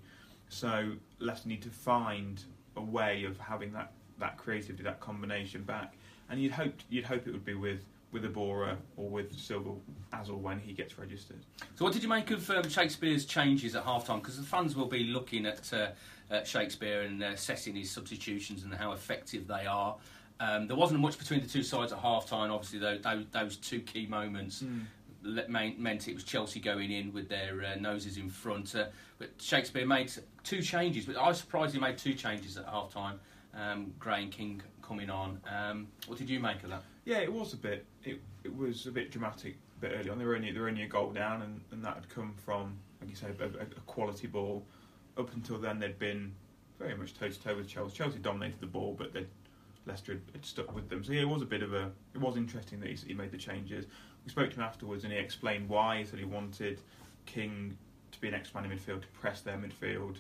So 0.49 0.91
Leicester 1.19 1.49
need 1.49 1.63
to 1.63 1.69
find 1.69 2.43
a 2.75 2.81
way 2.81 3.23
of 3.23 3.39
having 3.39 3.73
that, 3.73 3.93
that 4.19 4.37
creativity, 4.37 4.83
that 4.83 4.99
combination 4.99 5.63
back. 5.63 5.95
And 6.29 6.39
you'd 6.39 6.51
hope 6.51 6.73
you'd 6.89 7.05
hope 7.05 7.27
it 7.27 7.31
would 7.31 7.45
be 7.45 7.53
with 7.55 7.83
with 8.15 8.33
Iborra 8.33 8.77
or 8.95 9.09
with 9.09 9.37
Silva 9.37 9.71
as 10.13 10.29
or 10.29 10.37
when 10.37 10.57
he 10.57 10.71
gets 10.71 10.97
registered. 10.97 11.45
So, 11.75 11.83
what 11.83 11.93
did 11.93 12.01
you 12.01 12.07
make 12.07 12.31
of 12.31 12.49
um, 12.49 12.67
Shakespeare's 12.69 13.25
changes 13.25 13.75
at 13.75 13.83
half 13.83 14.07
time? 14.07 14.19
Because 14.19 14.37
the 14.37 14.45
fans 14.45 14.73
will 14.73 14.87
be 14.87 15.03
looking 15.03 15.45
at, 15.45 15.71
uh, 15.73 15.89
at 16.31 16.47
Shakespeare 16.47 17.01
and 17.01 17.21
uh, 17.21 17.27
assessing 17.27 17.75
his 17.75 17.91
substitutions 17.91 18.63
and 18.63 18.73
how 18.73 18.93
effective 18.93 19.47
they 19.47 19.65
are. 19.65 19.97
Um, 20.39 20.65
there 20.67 20.77
wasn't 20.77 21.01
much 21.01 21.19
between 21.19 21.41
the 21.41 21.47
two 21.47 21.61
sides 21.61 21.91
at 21.91 21.99
half 21.99 22.25
time, 22.25 22.51
obviously, 22.51 22.79
though, 22.79 22.97
those, 22.97 23.25
those 23.31 23.57
two 23.57 23.81
key 23.81 24.05
moments 24.05 24.63
le- 25.21 25.47
meant, 25.49 25.77
meant 25.77 26.07
it 26.07 26.13
was 26.13 26.23
Chelsea 26.23 26.61
going 26.61 26.91
in 26.91 27.11
with 27.11 27.27
their 27.27 27.65
uh, 27.65 27.79
noses 27.79 28.15
in 28.17 28.29
front. 28.29 28.73
Uh, 28.75 28.85
but 29.19 29.29
Shakespeare 29.39 29.85
made 29.85 30.09
two 30.43 30.61
changes, 30.61 31.05
but 31.05 31.17
I 31.17 31.27
was 31.27 31.39
surprised 31.39 31.73
he 31.73 31.81
made 31.81 31.97
two 31.97 32.13
changes 32.13 32.55
at 32.57 32.65
half 32.65 32.93
time. 32.93 33.19
Um, 33.55 33.93
Gray 33.99 34.23
and 34.23 34.31
King 34.31 34.61
coming 34.81 35.09
on. 35.09 35.39
Um, 35.51 35.87
what 36.07 36.17
did 36.17 36.29
you 36.29 36.39
make 36.39 36.63
of 36.63 36.69
that? 36.69 36.83
Yeah, 37.05 37.19
it 37.19 37.31
was 37.31 37.53
a 37.53 37.57
bit. 37.57 37.85
It, 38.03 38.21
it 38.43 38.55
was 38.55 38.87
a 38.87 38.91
bit 38.91 39.11
dramatic 39.11 39.57
a 39.77 39.81
bit 39.81 39.91
early 39.97 40.09
on. 40.09 40.17
They 40.17 40.25
were 40.25 40.35
only 40.35 40.51
they 40.51 40.59
were 40.59 40.67
only 40.67 40.83
a 40.83 40.87
goal 40.87 41.11
down, 41.11 41.41
and, 41.41 41.61
and 41.71 41.83
that 41.83 41.95
had 41.95 42.09
come 42.09 42.33
from, 42.45 42.77
like 43.01 43.09
you 43.09 43.15
say, 43.15 43.27
a, 43.39 43.43
a, 43.43 43.61
a 43.61 43.81
quality 43.85 44.27
ball. 44.27 44.65
Up 45.17 45.33
until 45.33 45.57
then, 45.57 45.79
they'd 45.79 45.97
been 45.97 46.33
very 46.77 46.95
much 46.95 47.13
toe 47.13 47.29
to 47.29 47.39
toe 47.39 47.55
with 47.55 47.67
Chelsea. 47.67 47.95
Chelsea 47.95 48.19
dominated 48.19 48.59
the 48.59 48.67
ball, 48.67 48.95
but 48.97 49.13
they 49.13 49.25
Leicester 49.85 50.13
had, 50.13 50.21
had 50.33 50.45
stuck 50.45 50.73
with 50.73 50.89
them. 50.89 51.03
So 51.03 51.13
yeah, 51.13 51.21
it 51.21 51.29
was 51.29 51.41
a 51.41 51.45
bit 51.45 51.63
of 51.63 51.73
a. 51.73 51.91
It 52.13 52.19
was 52.19 52.37
interesting 52.37 52.79
that 52.81 52.89
he, 52.89 52.95
he 53.07 53.13
made 53.13 53.31
the 53.31 53.37
changes. 53.37 53.85
We 54.25 54.31
spoke 54.31 54.49
to 54.51 54.55
him 54.55 54.63
afterwards, 54.63 55.03
and 55.03 55.13
he 55.13 55.19
explained 55.19 55.69
why. 55.69 55.99
He 55.99 56.05
said 56.05 56.19
he 56.19 56.25
wanted 56.25 56.81
King 57.25 57.77
to 58.11 58.21
be 58.21 58.27
an 58.27 58.33
extra 58.33 58.61
man 58.61 58.71
in 58.71 58.77
midfield 58.77 59.01
to 59.01 59.07
press 59.19 59.41
their 59.41 59.57
midfield, 59.57 60.17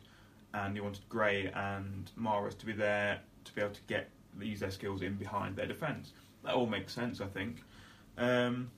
and 0.55 0.75
he 0.75 0.81
wanted 0.81 1.07
Gray 1.09 1.51
and 1.53 2.09
Mahrez 2.19 2.57
to 2.59 2.65
be 2.65 2.71
there 2.71 3.19
to 3.43 3.53
be 3.53 3.61
able 3.61 3.73
to 3.73 3.81
get 3.87 4.09
use 4.39 4.59
their 4.59 4.71
skills 4.71 5.01
in 5.01 5.15
behind 5.15 5.55
their 5.55 5.65
defence. 5.65 6.13
That 6.43 6.53
all 6.53 6.65
makes 6.65 6.93
sense, 6.93 7.21
I 7.21 7.25
think. 7.25 7.63
Um, 8.17 8.71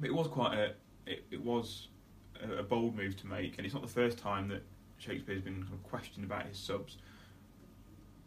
but 0.00 0.08
it 0.08 0.14
was 0.14 0.28
quite 0.28 0.54
a 0.54 0.74
it, 1.06 1.24
it 1.30 1.42
was 1.42 1.88
a, 2.42 2.58
a 2.58 2.62
bold 2.62 2.96
move 2.96 3.16
to 3.16 3.26
make, 3.26 3.56
and 3.56 3.66
it's 3.66 3.74
not 3.74 3.82
the 3.82 3.88
first 3.88 4.18
time 4.18 4.48
that 4.48 4.62
Shakespeare's 4.98 5.42
been 5.42 5.62
kind 5.62 5.74
of 5.74 5.82
questioned 5.82 6.24
about 6.24 6.46
his 6.46 6.58
subs. 6.58 6.98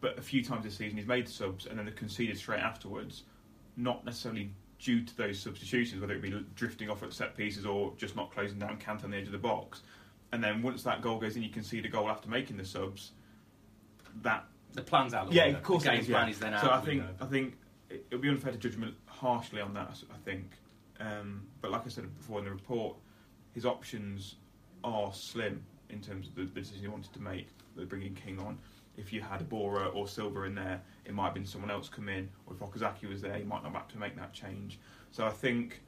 But 0.00 0.18
a 0.18 0.22
few 0.22 0.44
times 0.44 0.64
this 0.64 0.76
season, 0.76 0.98
he's 0.98 1.06
made 1.06 1.28
subs 1.28 1.66
and 1.66 1.78
then 1.78 1.86
they've 1.86 1.94
conceded 1.94 2.36
straight 2.36 2.60
afterwards, 2.60 3.22
not 3.76 4.04
necessarily 4.04 4.50
due 4.80 5.04
to 5.04 5.16
those 5.16 5.38
substitutions, 5.38 6.00
whether 6.00 6.14
it 6.14 6.20
be 6.20 6.44
drifting 6.56 6.90
off 6.90 7.04
at 7.04 7.12
set 7.12 7.36
pieces 7.36 7.64
or 7.64 7.92
just 7.96 8.16
not 8.16 8.32
closing 8.32 8.58
down 8.58 8.78
Kante 8.78 9.04
on 9.04 9.12
the 9.12 9.16
edge 9.16 9.26
of 9.26 9.32
the 9.32 9.38
box. 9.38 9.82
And 10.32 10.42
then 10.42 10.62
once 10.62 10.82
that 10.84 11.02
goal 11.02 11.18
goes 11.18 11.36
in, 11.36 11.42
you 11.42 11.50
concede 11.50 11.84
a 11.84 11.88
goal 11.88 12.08
after 12.08 12.28
making 12.28 12.56
the 12.56 12.64
subs. 12.64 13.12
That 14.22 14.44
The 14.72 14.82
plan's 14.82 15.14
out 15.14 15.28
the 15.28 15.34
yeah, 15.34 15.44
window. 15.44 15.58
of 15.58 15.64
course. 15.64 15.82
The 15.84 15.90
it 15.90 15.92
game 15.92 16.00
is, 16.00 16.08
plan 16.08 16.26
yeah. 16.26 16.32
is 16.32 16.38
then 16.38 16.54
out 16.54 16.60
So 16.62 16.70
I 16.70 16.80
think 16.80 17.02
window. 17.02 17.14
I 17.20 17.26
think 17.26 17.54
it 17.90 18.06
would 18.10 18.20
be 18.22 18.28
unfair 18.28 18.52
to 18.52 18.58
judge 18.58 18.74
him 18.74 18.96
harshly 19.06 19.60
on 19.60 19.74
that. 19.74 19.98
I 20.12 20.16
think, 20.24 20.52
um, 21.00 21.42
but 21.60 21.70
like 21.70 21.84
I 21.86 21.90
said 21.90 22.14
before 22.16 22.38
in 22.38 22.46
the 22.46 22.50
report, 22.50 22.96
his 23.52 23.66
options 23.66 24.36
are 24.84 25.12
slim 25.12 25.62
in 25.90 26.00
terms 26.00 26.28
of 26.28 26.34
the, 26.34 26.44
the 26.44 26.60
decision 26.60 26.80
he 26.82 26.88
wanted 26.88 27.12
to 27.12 27.20
make. 27.20 27.48
The 27.76 27.84
bringing 27.84 28.14
King 28.14 28.38
on. 28.38 28.58
If 28.96 29.12
you 29.12 29.22
had 29.22 29.40
Iborra 29.48 29.94
or 29.94 30.06
Silva 30.06 30.42
in 30.42 30.54
there, 30.54 30.80
it 31.06 31.14
might 31.14 31.26
have 31.26 31.34
been 31.34 31.46
someone 31.46 31.70
else 31.70 31.88
come 31.88 32.08
in. 32.10 32.28
Or 32.46 32.54
if 32.54 32.60
Okazaki 32.60 33.08
was 33.08 33.22
there, 33.22 33.36
he 33.36 33.44
might 33.44 33.62
not 33.62 33.72
have 33.72 33.88
to 33.88 33.98
make 33.98 34.16
that 34.16 34.32
change. 34.34 34.78
So 35.10 35.26
I 35.26 35.30
think 35.30 35.80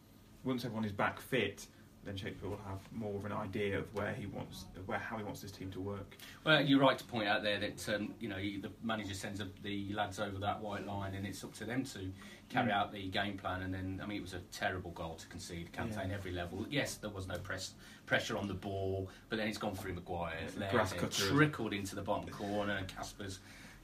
once 0.42 0.64
everyone 0.64 0.84
is 0.86 0.92
back 0.92 1.20
fit, 1.20 1.66
then 2.04 2.16
Shakespeare 2.16 2.48
will 2.50 2.60
have 2.68 2.78
more 2.92 3.14
of 3.16 3.24
an 3.24 3.32
idea 3.32 3.78
of 3.78 3.92
where 3.94 4.12
he 4.12 4.26
wants, 4.26 4.64
where 4.86 4.98
how 4.98 5.16
he 5.16 5.24
wants 5.24 5.40
this 5.40 5.50
team 5.50 5.70
to 5.72 5.80
work. 5.80 6.16
Well, 6.44 6.60
you're 6.60 6.80
right 6.80 6.98
to 6.98 7.04
point 7.04 7.28
out 7.28 7.42
there 7.42 7.58
that 7.60 7.88
um, 7.94 8.14
you 8.20 8.28
know 8.28 8.36
the 8.36 8.70
manager 8.82 9.14
sends 9.14 9.40
up 9.40 9.48
the 9.62 9.92
lads 9.92 10.18
over 10.20 10.38
that 10.38 10.60
white 10.60 10.86
line, 10.86 11.14
and 11.14 11.26
it's 11.26 11.42
up 11.44 11.54
to 11.54 11.64
them 11.64 11.84
to 11.84 12.10
carry 12.50 12.70
Mm. 12.70 12.74
out 12.74 12.92
the 12.92 13.08
game 13.08 13.38
plan. 13.38 13.62
And 13.62 13.72
then, 13.72 14.00
I 14.02 14.06
mean, 14.06 14.18
it 14.18 14.22
was 14.22 14.34
a 14.34 14.40
terrible 14.52 14.90
goal 14.90 15.14
to 15.14 15.26
concede. 15.28 15.72
Kante 15.72 15.96
Yeah. 16.08 16.14
every 16.14 16.30
level. 16.32 16.66
Yes, 16.70 16.94
there 16.96 17.10
was 17.10 17.26
no 17.26 17.38
press 17.38 17.72
pressure 18.06 18.36
on 18.36 18.46
the 18.48 18.54
ball, 18.54 19.08
but 19.30 19.36
then 19.38 19.48
it's 19.48 19.56
gone 19.58 19.74
through 19.74 19.94
Maguire. 19.94 20.34
There, 20.58 20.70
Grass 20.70 20.90
there, 20.92 21.00
cutter, 21.00 21.28
trickled 21.28 21.72
into 21.72 21.94
the 21.94 22.02
bottom 22.02 22.28
corner. 22.28 22.74
and 22.74 22.86
Kasper's 22.86 23.38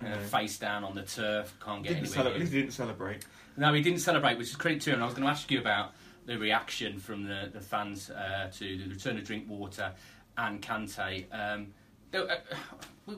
uh, 0.04 0.14
face 0.18 0.58
down 0.58 0.84
on 0.84 0.94
the 0.94 1.02
turf, 1.02 1.54
can't 1.64 1.82
get 1.82 1.90
Didn't 1.94 2.06
anywhere. 2.06 2.24
cele- 2.24 2.34
at 2.34 2.40
least 2.40 2.52
he 2.52 2.60
didn't 2.60 2.72
celebrate. 2.74 3.24
no, 3.56 3.72
he 3.72 3.80
didn't 3.82 4.00
celebrate, 4.00 4.36
which 4.38 4.48
is 4.50 4.56
credit 4.56 4.80
to 4.82 4.90
him. 4.90 4.94
And 4.94 5.02
I 5.02 5.06
was 5.06 5.14
going 5.14 5.24
to 5.24 5.30
ask 5.30 5.50
you 5.50 5.58
about 5.58 5.92
the 6.26 6.38
reaction 6.38 6.98
from 6.98 7.24
the, 7.24 7.50
the 7.52 7.60
fans 7.60 8.10
uh, 8.10 8.50
to 8.58 8.76
the 8.78 8.88
return 8.88 9.16
of 9.18 9.24
Drinkwater 9.24 9.92
and 10.36 10.60
Kante. 10.62 11.24
Um, 11.32 11.68
uh, 12.14 12.36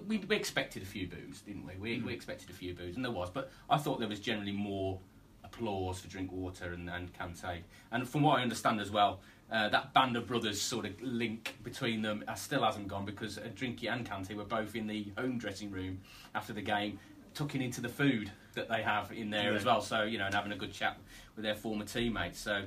we, 0.07 0.19
we 0.19 0.37
expected 0.37 0.83
a 0.83 0.87
few 0.87 1.07
boos, 1.07 1.41
didn't 1.43 1.67
we? 1.67 1.75
We, 1.77 1.99
Mm. 1.99 2.07
we 2.07 2.13
expected 2.13 2.51
a 2.51 2.53
few 2.53 2.75
boos, 2.75 2.97
and 2.97 3.05
there 3.05 3.13
was, 3.13 3.31
but 3.31 3.51
I 3.69 3.79
thought 3.79 3.99
there 4.01 4.09
was 4.09 4.21
generally 4.21 4.53
more 4.53 4.99
applause 5.45 6.01
for 6.01 6.09
Drinkwater 6.09 6.73
and, 6.73 6.89
and 6.89 7.13
Kante. 7.13 7.61
And 7.91 8.09
from 8.09 8.23
what 8.23 8.39
I 8.39 8.43
understand 8.43 8.81
as 8.81 8.91
well, 8.91 9.21
uh, 9.51 9.69
that 9.69 9.93
band 9.93 10.17
of 10.17 10.27
brothers 10.27 10.61
sort 10.61 10.87
of 10.87 10.93
link 11.03 11.57
between 11.63 12.01
them 12.01 12.25
uh, 12.27 12.35
still 12.35 12.63
hasn't 12.65 12.89
gone 12.89 13.05
because 13.05 13.37
uh, 13.37 13.43
Drinky 13.55 13.93
and 13.93 14.09
Kante 14.09 14.35
were 14.35 14.45
both 14.45 14.75
in 14.75 14.87
the 14.87 15.13
home 15.19 15.37
dressing 15.37 15.71
room 15.71 16.01
after 16.35 16.55
the 16.55 16.63
game, 16.63 16.99
tucking 17.35 17.61
into 17.61 17.81
the 17.83 17.89
food 17.89 18.31
that 18.55 18.69
they 18.69 18.83
have 18.83 19.13
in 19.13 19.29
there 19.31 19.51
Yeah. 19.53 19.59
as 19.59 19.65
well. 19.65 19.81
So 19.83 20.05
you 20.05 20.17
know, 20.19 20.25
and 20.27 20.35
having 20.35 20.53
a 20.53 20.57
good 20.57 20.73
chat 20.73 20.97
with 21.37 21.45
their 21.45 21.55
former 21.55 21.85
teammates. 21.85 22.39
So 22.41 22.63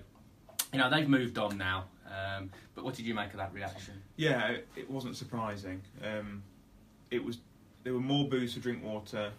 you 0.76 0.82
know, 0.82 0.90
they've 0.90 1.08
moved 1.08 1.38
on 1.38 1.58
now. 1.58 1.86
Um, 2.06 2.50
but 2.76 2.84
what 2.84 2.96
did 2.96 3.06
you 3.06 3.14
make 3.14 3.32
of 3.32 3.38
that 3.38 3.54
reaction? 3.54 3.94
Yeah, 4.18 4.58
it- 4.76 4.90
wasn't 4.90 5.16
surprising. 5.16 5.82
Um, 6.04 6.44
it 7.12 7.24
was 7.24 7.40
there 7.84 7.94
were 7.94 8.00
more 8.00 8.28
boos 8.28 8.54
for 8.54 8.60
Drinkwater 8.60 9.32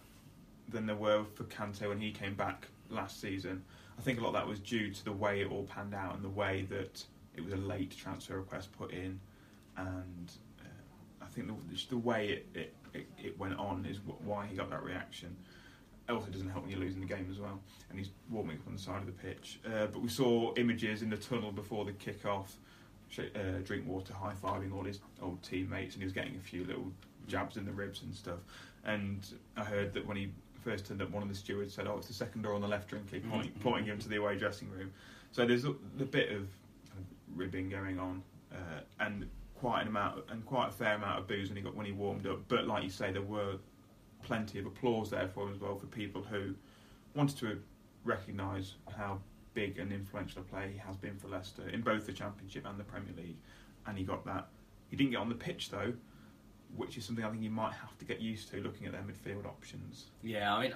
than 0.69 0.85
there 0.85 0.95
were 0.95 1.25
for 1.35 1.43
Kante 1.45 1.87
when 1.87 1.99
he 1.99 2.11
came 2.11 2.33
back 2.33 2.67
last 2.89 3.21
season. 3.21 3.63
I 3.99 4.01
think 4.01 4.19
a 4.19 4.21
lot 4.23 4.29
of 4.29 4.33
that 4.35 4.47
was 4.47 4.59
due 4.59 4.91
to 4.91 5.05
the 5.05 5.11
way 5.11 5.41
it 5.41 5.51
all 5.51 5.63
panned 5.63 5.93
out 5.93 6.15
and 6.15 6.23
the 6.23 6.29
way 6.29 6.65
that 6.69 7.03
it 7.35 7.43
was 7.43 7.53
a 7.53 7.57
late 7.57 7.95
transfer 7.95 8.37
request 8.37 8.71
put 8.77 8.91
in, 8.91 9.19
and 9.75 10.31
uh, 10.59 11.23
I 11.23 11.25
think 11.27 11.47
the, 11.47 11.85
the 11.89 11.97
way 11.97 12.29
it, 12.29 12.47
it, 12.53 12.75
it, 12.93 13.07
it 13.23 13.39
went 13.39 13.57
on 13.59 13.85
is 13.85 13.97
why 14.23 14.47
he 14.47 14.55
got 14.55 14.69
that 14.71 14.83
reaction. 14.83 15.35
It 16.07 16.13
also 16.13 16.29
doesn't 16.29 16.49
help 16.49 16.63
when 16.63 16.71
you're 16.71 16.79
losing 16.79 17.01
the 17.01 17.07
game 17.07 17.27
as 17.29 17.37
well, 17.39 17.59
and 17.89 17.99
he's 17.99 18.11
warming 18.29 18.57
up 18.57 18.67
on 18.67 18.73
the 18.73 18.79
side 18.81 19.01
of 19.01 19.05
the 19.07 19.11
pitch. 19.11 19.59
Uh, 19.65 19.87
but 19.87 19.99
we 20.01 20.07
saw 20.07 20.53
images 20.55 21.01
in 21.01 21.09
the 21.09 21.17
tunnel 21.17 21.51
before 21.51 21.83
the 21.83 21.91
kick-off 21.93 22.55
uh, 23.19 23.59
Drinkwater 23.65 24.13
high 24.13 24.33
fiving 24.41 24.73
all 24.73 24.83
his 24.85 24.99
old 25.21 25.41
teammates, 25.43 25.95
and 25.95 26.01
he 26.01 26.05
was 26.05 26.13
getting 26.13 26.35
a 26.37 26.39
few 26.39 26.63
little 26.65 26.91
jabs 27.27 27.57
in 27.57 27.65
the 27.65 27.71
ribs 27.71 28.03
and 28.03 28.15
stuff. 28.15 28.39
And 28.85 29.25
I 29.57 29.65
heard 29.65 29.93
that 29.93 30.05
when 30.05 30.15
he 30.15 30.29
first 30.63 30.87
turned 30.87 31.01
up, 31.01 31.09
one 31.11 31.23
of 31.23 31.29
the 31.29 31.35
stewards 31.35 31.73
said, 31.73 31.87
"Oh, 31.87 31.97
it's 31.97 32.07
the 32.07 32.13
second 32.13 32.43
door 32.43 32.53
on 32.53 32.61
the 32.61 32.67
left, 32.67 32.87
drinking, 32.89 33.23
pointing, 33.29 33.51
Mhm. 33.53 33.59
pointing 33.61 33.85
him 33.85 33.99
to 33.99 34.07
the 34.09 34.15
away 34.15 34.37
dressing 34.37 34.69
room. 34.69 34.93
So 35.33 35.45
there's 35.45 35.65
a, 35.65 35.71
bit 35.71 36.31
of, 36.31 36.47
kind 36.89 36.99
of 36.99 37.37
ribbing 37.37 37.69
going 37.69 37.99
on, 37.99 38.23
uh, 38.53 38.81
and 39.01 39.29
quite 39.55 39.81
an 39.81 39.87
amount 39.89 40.23
and 40.29 40.45
quite 40.45 40.69
a 40.69 40.71
fair 40.71 40.95
amount 40.95 41.19
of 41.19 41.27
boos 41.27 41.49
when 41.49 41.57
he 41.57 41.63
got 41.63 41.75
when 41.75 41.85
he 41.85 41.91
warmed 41.91 42.27
up. 42.27 42.47
But 42.47 42.65
like 42.65 42.83
you 42.83 42.89
say, 42.89 43.11
there 43.11 43.21
were 43.21 43.57
plenty 44.23 44.59
of 44.59 44.65
applause 44.65 45.09
there 45.09 45.27
for 45.27 45.47
him 45.47 45.53
as 45.53 45.59
well 45.59 45.75
for 45.75 45.85
people 45.87 46.21
who 46.21 46.53
wanted 47.15 47.37
to 47.37 47.59
recognise 48.03 48.75
how 48.95 49.19
big 49.53 49.79
and 49.79 49.91
influential 49.91 50.41
a 50.41 50.45
player 50.45 50.67
he 50.67 50.77
has 50.77 50.95
been 50.97 51.17
for 51.17 51.27
Leicester 51.27 51.67
in 51.69 51.81
both 51.81 52.05
the 52.05 52.13
Championship 52.13 52.65
and 52.67 52.79
the 52.79 52.83
Premier 52.83 53.13
League, 53.17 53.37
and 53.87 53.97
he 53.97 54.03
got 54.03 54.25
that. 54.25 54.47
He 54.89 54.95
didn't 54.95 55.11
get 55.11 55.19
on 55.19 55.29
the 55.29 55.35
pitch 55.35 55.69
though, 55.69 55.93
which 56.75 56.97
is 56.97 57.05
something 57.05 57.25
I 57.25 57.29
think 57.29 57.41
he 57.41 57.49
might 57.49 57.73
have 57.73 57.97
to 57.97 58.05
get 58.05 58.21
used 58.21 58.49
to 58.51 58.61
looking 58.61 58.85
at 58.85 58.93
their 58.93 59.01
midfield 59.01 59.45
options. 59.45 60.05
Yeah, 60.21 60.53
I 60.55 60.61
mean, 60.61 60.73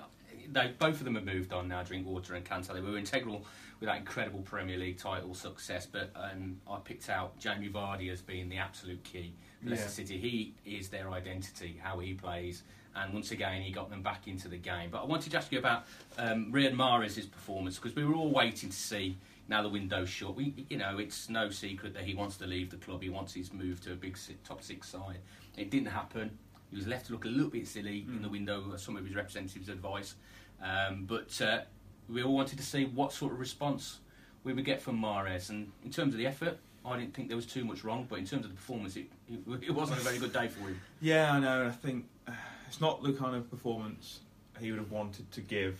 they 0.51 0.73
both 0.77 0.95
of 0.99 1.05
them 1.05 1.15
have 1.15 1.25
moved 1.25 1.53
on 1.53 1.67
now. 1.67 1.83
Drinkwater 1.83 2.35
and 2.35 2.45
Kante. 2.45 2.73
They 2.73 2.81
were 2.81 2.97
integral 2.97 3.45
with 3.79 3.87
that 3.87 3.97
incredible 3.97 4.41
Premier 4.41 4.77
League 4.77 4.97
title 4.97 5.33
success. 5.33 5.85
But 5.85 6.11
um, 6.15 6.57
I 6.69 6.77
picked 6.77 7.09
out 7.09 7.37
Jamie 7.39 7.69
Vardy 7.69 8.11
as 8.11 8.21
being 8.21 8.49
the 8.49 8.57
absolute 8.57 9.03
key 9.03 9.33
for 9.63 9.69
Leicester 9.69 9.85
Yeah. 10.01 10.07
City. 10.07 10.53
He 10.63 10.77
is 10.77 10.89
their 10.89 11.09
identity, 11.11 11.79
how 11.81 11.99
he 11.99 12.13
plays, 12.13 12.63
and 12.95 13.13
once 13.13 13.31
again 13.31 13.61
he 13.61 13.71
got 13.71 13.89
them 13.89 14.01
back 14.01 14.27
into 14.27 14.47
the 14.47 14.57
game. 14.57 14.89
But 14.91 15.01
I 15.01 15.05
wanted 15.05 15.31
to 15.31 15.37
ask 15.37 15.51
you 15.51 15.59
about 15.59 15.85
um, 16.17 16.51
Riyad 16.51 16.75
Mahrez' 16.75 17.29
performance 17.31 17.77
because 17.77 17.95
we 17.95 18.03
were 18.05 18.13
all 18.15 18.31
waiting 18.31 18.69
to 18.69 18.75
see. 18.75 19.17
Now 19.47 19.61
the 19.61 19.69
window's 19.69 20.07
shut. 20.09 20.35
We, 20.35 20.65
you 20.69 20.77
know, 20.77 20.97
it's 20.97 21.27
no 21.27 21.49
secret 21.49 21.93
that 21.95 22.03
he 22.03 22.13
wants 22.13 22.37
to 22.37 22.45
leave 22.45 22.69
the 22.69 22.77
club. 22.77 23.01
He 23.01 23.09
wants 23.09 23.33
his 23.33 23.51
move 23.51 23.81
to 23.81 23.91
a 23.91 23.95
big 23.95 24.17
top 24.45 24.63
six 24.63 24.87
side. 24.87 25.17
It 25.57 25.69
didn't 25.69 25.89
happen. 25.89 26.37
He 26.71 26.77
was 26.77 26.87
left 26.87 27.07
to 27.07 27.11
look 27.11 27.25
a 27.25 27.27
little 27.27 27.49
bit 27.49 27.67
silly 27.67 27.99
in 28.07 28.19
Mm. 28.19 28.21
the 28.23 28.29
window. 28.29 28.71
uh, 28.73 28.77
Some 28.77 28.95
of 28.97 29.05
his 29.05 29.13
representatives' 29.15 29.69
advice, 29.69 30.15
um, 30.61 31.05
but 31.05 31.39
uh, 31.41 31.61
we 32.09 32.23
all 32.23 32.33
wanted 32.33 32.57
to 32.59 32.63
see 32.65 32.85
what 32.85 33.11
sort 33.13 33.33
of 33.33 33.39
response 33.39 33.99
we 34.43 34.53
would 34.53 34.65
get 34.65 34.81
from 34.81 34.99
Mahrez. 34.99 35.49
And 35.49 35.71
in 35.83 35.91
terms 35.91 36.13
of 36.13 36.17
the 36.17 36.25
effort, 36.27 36.57
I 36.85 36.97
didn't 36.97 37.13
think 37.13 37.27
there 37.27 37.35
was 37.37 37.45
too 37.45 37.65
much 37.65 37.83
wrong. 37.83 38.07
But 38.09 38.19
in 38.19 38.25
terms 38.25 38.45
of 38.45 38.51
the 38.51 38.55
performance, 38.55 38.95
it, 38.95 39.07
it, 39.29 39.39
it 39.67 39.71
wasn't 39.71 39.99
a 39.99 40.03
very 40.03 40.17
good 40.17 40.33
day 40.33 40.47
for 40.47 40.61
him. 40.61 40.79
Yeah, 41.01 41.33
I 41.33 41.39
know. 41.39 41.67
I 41.67 41.71
think 41.71 42.05
uh, 42.27 42.31
it's 42.67 42.81
not 42.81 43.03
the 43.03 43.13
kind 43.13 43.35
of 43.35 43.49
performance 43.51 44.21
he 44.59 44.71
would 44.71 44.79
have 44.79 44.91
wanted 44.91 45.29
to 45.33 45.41
give 45.41 45.79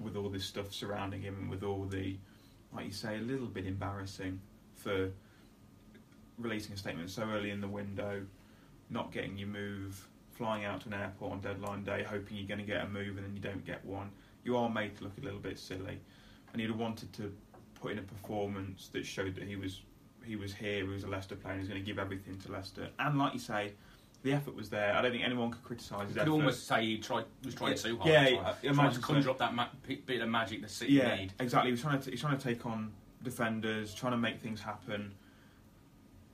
with 0.00 0.16
all 0.16 0.28
this 0.28 0.44
stuff 0.44 0.72
surrounding 0.72 1.22
him 1.22 1.36
and 1.36 1.48
with 1.50 1.62
all 1.62 1.84
the, 1.84 2.16
like 2.74 2.86
you 2.86 2.92
say, 2.92 3.16
a 3.16 3.20
little 3.20 3.46
bit 3.46 3.64
embarrassing 3.66 4.40
for 4.74 5.10
releasing 6.38 6.72
a 6.72 6.76
statement 6.76 7.08
so 7.10 7.22
early 7.30 7.50
in 7.50 7.60
the 7.60 7.68
window, 7.68 8.26
not 8.94 9.12
getting 9.12 9.36
your 9.36 9.48
move, 9.48 10.08
flying 10.30 10.64
out 10.64 10.80
to 10.82 10.86
an 10.86 10.94
airport 10.94 11.32
on 11.32 11.40
deadline 11.40 11.82
day, 11.84 12.02
hoping 12.08 12.36
you're 12.38 12.46
going 12.46 12.60
to 12.60 12.64
get 12.66 12.82
a 12.82 12.88
move 12.88 13.16
and 13.18 13.26
then 13.26 13.34
you 13.34 13.40
don't 13.42 13.64
get 13.66 13.84
one. 13.84 14.10
You 14.44 14.56
are 14.56 14.70
made 14.70 14.96
to 14.98 15.04
look 15.04 15.18
a 15.20 15.24
little 15.24 15.40
bit 15.40 15.58
silly, 15.58 15.98
and 16.52 16.60
he'd 16.60 16.70
have 16.70 16.78
wanted 16.78 17.12
to 17.14 17.34
put 17.80 17.92
in 17.92 17.98
a 17.98 18.02
performance 18.02 18.88
that 18.92 19.04
showed 19.04 19.34
that 19.34 19.44
he 19.44 19.56
was 19.56 19.82
he 20.24 20.36
was 20.36 20.54
here, 20.54 20.76
he 20.76 20.82
was 20.88 21.04
a 21.04 21.06
Leicester 21.06 21.36
player, 21.36 21.52
and 21.52 21.60
he 21.60 21.64
was 21.64 21.68
going 21.68 21.82
to 21.82 21.86
give 21.86 21.98
everything 21.98 22.38
to 22.38 22.50
Leicester. 22.52 22.88
And 22.98 23.18
like 23.18 23.34
you 23.34 23.38
say, 23.38 23.72
the 24.22 24.32
effort 24.32 24.54
was 24.54 24.70
there. 24.70 24.94
I 24.96 25.02
don't 25.02 25.10
think 25.12 25.22
anyone 25.24 25.50
could 25.50 25.62
criticise 25.62 26.06
his 26.08 26.16
You 26.16 26.22
effort. 26.22 26.30
could 26.30 26.36
almost 26.38 26.66
say 26.66 26.82
he 26.84 26.98
tried 26.98 27.24
was 27.44 27.54
trying 27.54 27.72
Yeah, 27.72 27.76
too 27.76 27.96
hard. 27.98 28.10
yeah, 28.10 28.24
trying, 28.30 28.38
I 28.70 28.72
trying 28.72 28.92
to 28.94 29.00
conjure 29.00 29.30
up 29.30 29.38
that 29.38 29.54
ma- 29.54 29.68
bit 29.86 30.20
of 30.22 30.28
magic 30.30 30.62
that 30.62 30.70
City 30.70 30.94
yeah, 30.94 31.14
need. 31.16 31.32
exactly. 31.40 31.68
He 31.68 31.72
was 31.72 31.82
trying 31.82 32.00
to 32.00 32.10
he's 32.10 32.20
trying 32.22 32.38
to 32.38 32.42
take 32.44 32.64
on 32.64 32.92
defenders, 33.22 33.94
trying 33.94 34.12
to 34.12 34.18
make 34.18 34.40
things 34.40 34.60
happen. 34.60 35.12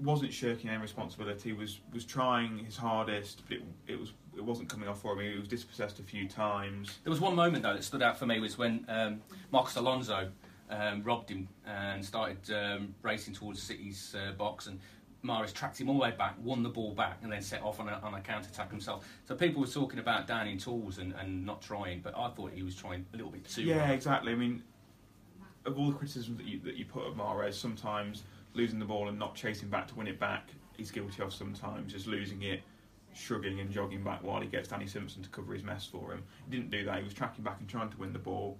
Wasn't 0.02 0.32
shirking 0.32 0.70
any 0.70 0.80
responsibility. 0.80 1.52
Was 1.52 1.80
was 1.92 2.04
trying 2.04 2.58
his 2.58 2.76
hardest, 2.76 3.42
but 3.48 3.58
it, 3.58 3.62
it 3.86 4.00
was 4.00 4.12
it 4.36 4.44
wasn't 4.44 4.68
coming 4.68 4.88
off 4.88 5.00
for 5.00 5.12
him. 5.12 5.32
He 5.32 5.38
was 5.38 5.48
dispossessed 5.48 5.98
a 5.98 6.02
few 6.02 6.28
times. 6.28 6.98
There 7.04 7.10
was 7.10 7.20
one 7.20 7.34
moment 7.34 7.62
though 7.62 7.74
that 7.74 7.84
stood 7.84 8.02
out 8.02 8.18
for 8.18 8.26
me 8.26 8.40
was 8.40 8.56
when 8.56 8.84
um, 8.88 9.20
Marcos 9.50 9.76
Alonso 9.76 10.28
um, 10.70 11.02
robbed 11.02 11.30
him 11.30 11.48
and 11.66 12.04
started 12.04 12.38
um, 12.52 12.94
racing 13.02 13.34
towards 13.34 13.62
City's 13.62 14.14
uh, 14.14 14.32
box, 14.32 14.66
and 14.66 14.80
Mahrez 15.24 15.52
tracked 15.52 15.80
him 15.80 15.88
all 15.88 15.96
the 15.96 16.02
way 16.02 16.12
back, 16.12 16.36
won 16.42 16.62
the 16.62 16.68
ball 16.68 16.94
back, 16.94 17.18
and 17.22 17.30
then 17.30 17.42
set 17.42 17.62
off 17.62 17.80
on 17.80 17.88
a, 17.88 18.00
on 18.02 18.14
a 18.14 18.20
counter 18.20 18.48
attack 18.48 18.70
himself. 18.70 19.06
So 19.26 19.34
people 19.34 19.60
were 19.60 19.66
talking 19.66 19.98
about 19.98 20.26
downing 20.26 20.58
tools 20.58 20.98
and, 20.98 21.12
and 21.14 21.44
not 21.44 21.60
trying, 21.60 22.00
but 22.00 22.16
I 22.16 22.28
thought 22.30 22.52
he 22.52 22.62
was 22.62 22.74
trying 22.74 23.04
a 23.12 23.16
little 23.16 23.32
bit 23.32 23.44
too 23.44 23.62
yeah, 23.62 23.80
hard. 23.80 23.90
exactly. 23.90 24.32
I 24.32 24.36
mean, 24.36 24.62
of 25.66 25.78
all 25.78 25.90
the 25.90 25.96
criticisms 25.96 26.38
that 26.38 26.46
you 26.46 26.60
that 26.60 26.76
you 26.76 26.84
put 26.86 27.06
at 27.06 27.14
Mahrez, 27.14 27.54
sometimes 27.54 28.22
losing 28.54 28.78
the 28.78 28.84
ball 28.84 29.08
and 29.08 29.18
not 29.18 29.34
chasing 29.34 29.68
back 29.68 29.88
to 29.88 29.94
win 29.94 30.06
it 30.06 30.18
back, 30.18 30.50
he's 30.76 30.90
guilty 30.90 31.22
of. 31.22 31.32
Sometimes 31.32 31.92
just 31.92 32.06
losing 32.06 32.42
it, 32.42 32.62
shrugging 33.14 33.60
and 33.60 33.70
jogging 33.70 34.02
back 34.02 34.22
while 34.22 34.40
he 34.40 34.48
gets 34.48 34.68
Danny 34.68 34.86
Simpson 34.86 35.22
to 35.22 35.28
cover 35.28 35.52
his 35.52 35.62
mess 35.62 35.86
for 35.86 36.12
him. 36.12 36.22
He 36.48 36.56
didn't 36.56 36.70
do 36.70 36.84
that. 36.84 36.98
He 36.98 37.04
was 37.04 37.14
tracking 37.14 37.44
back 37.44 37.58
and 37.60 37.68
trying 37.68 37.90
to 37.90 37.96
win 37.96 38.12
the 38.12 38.18
ball. 38.18 38.58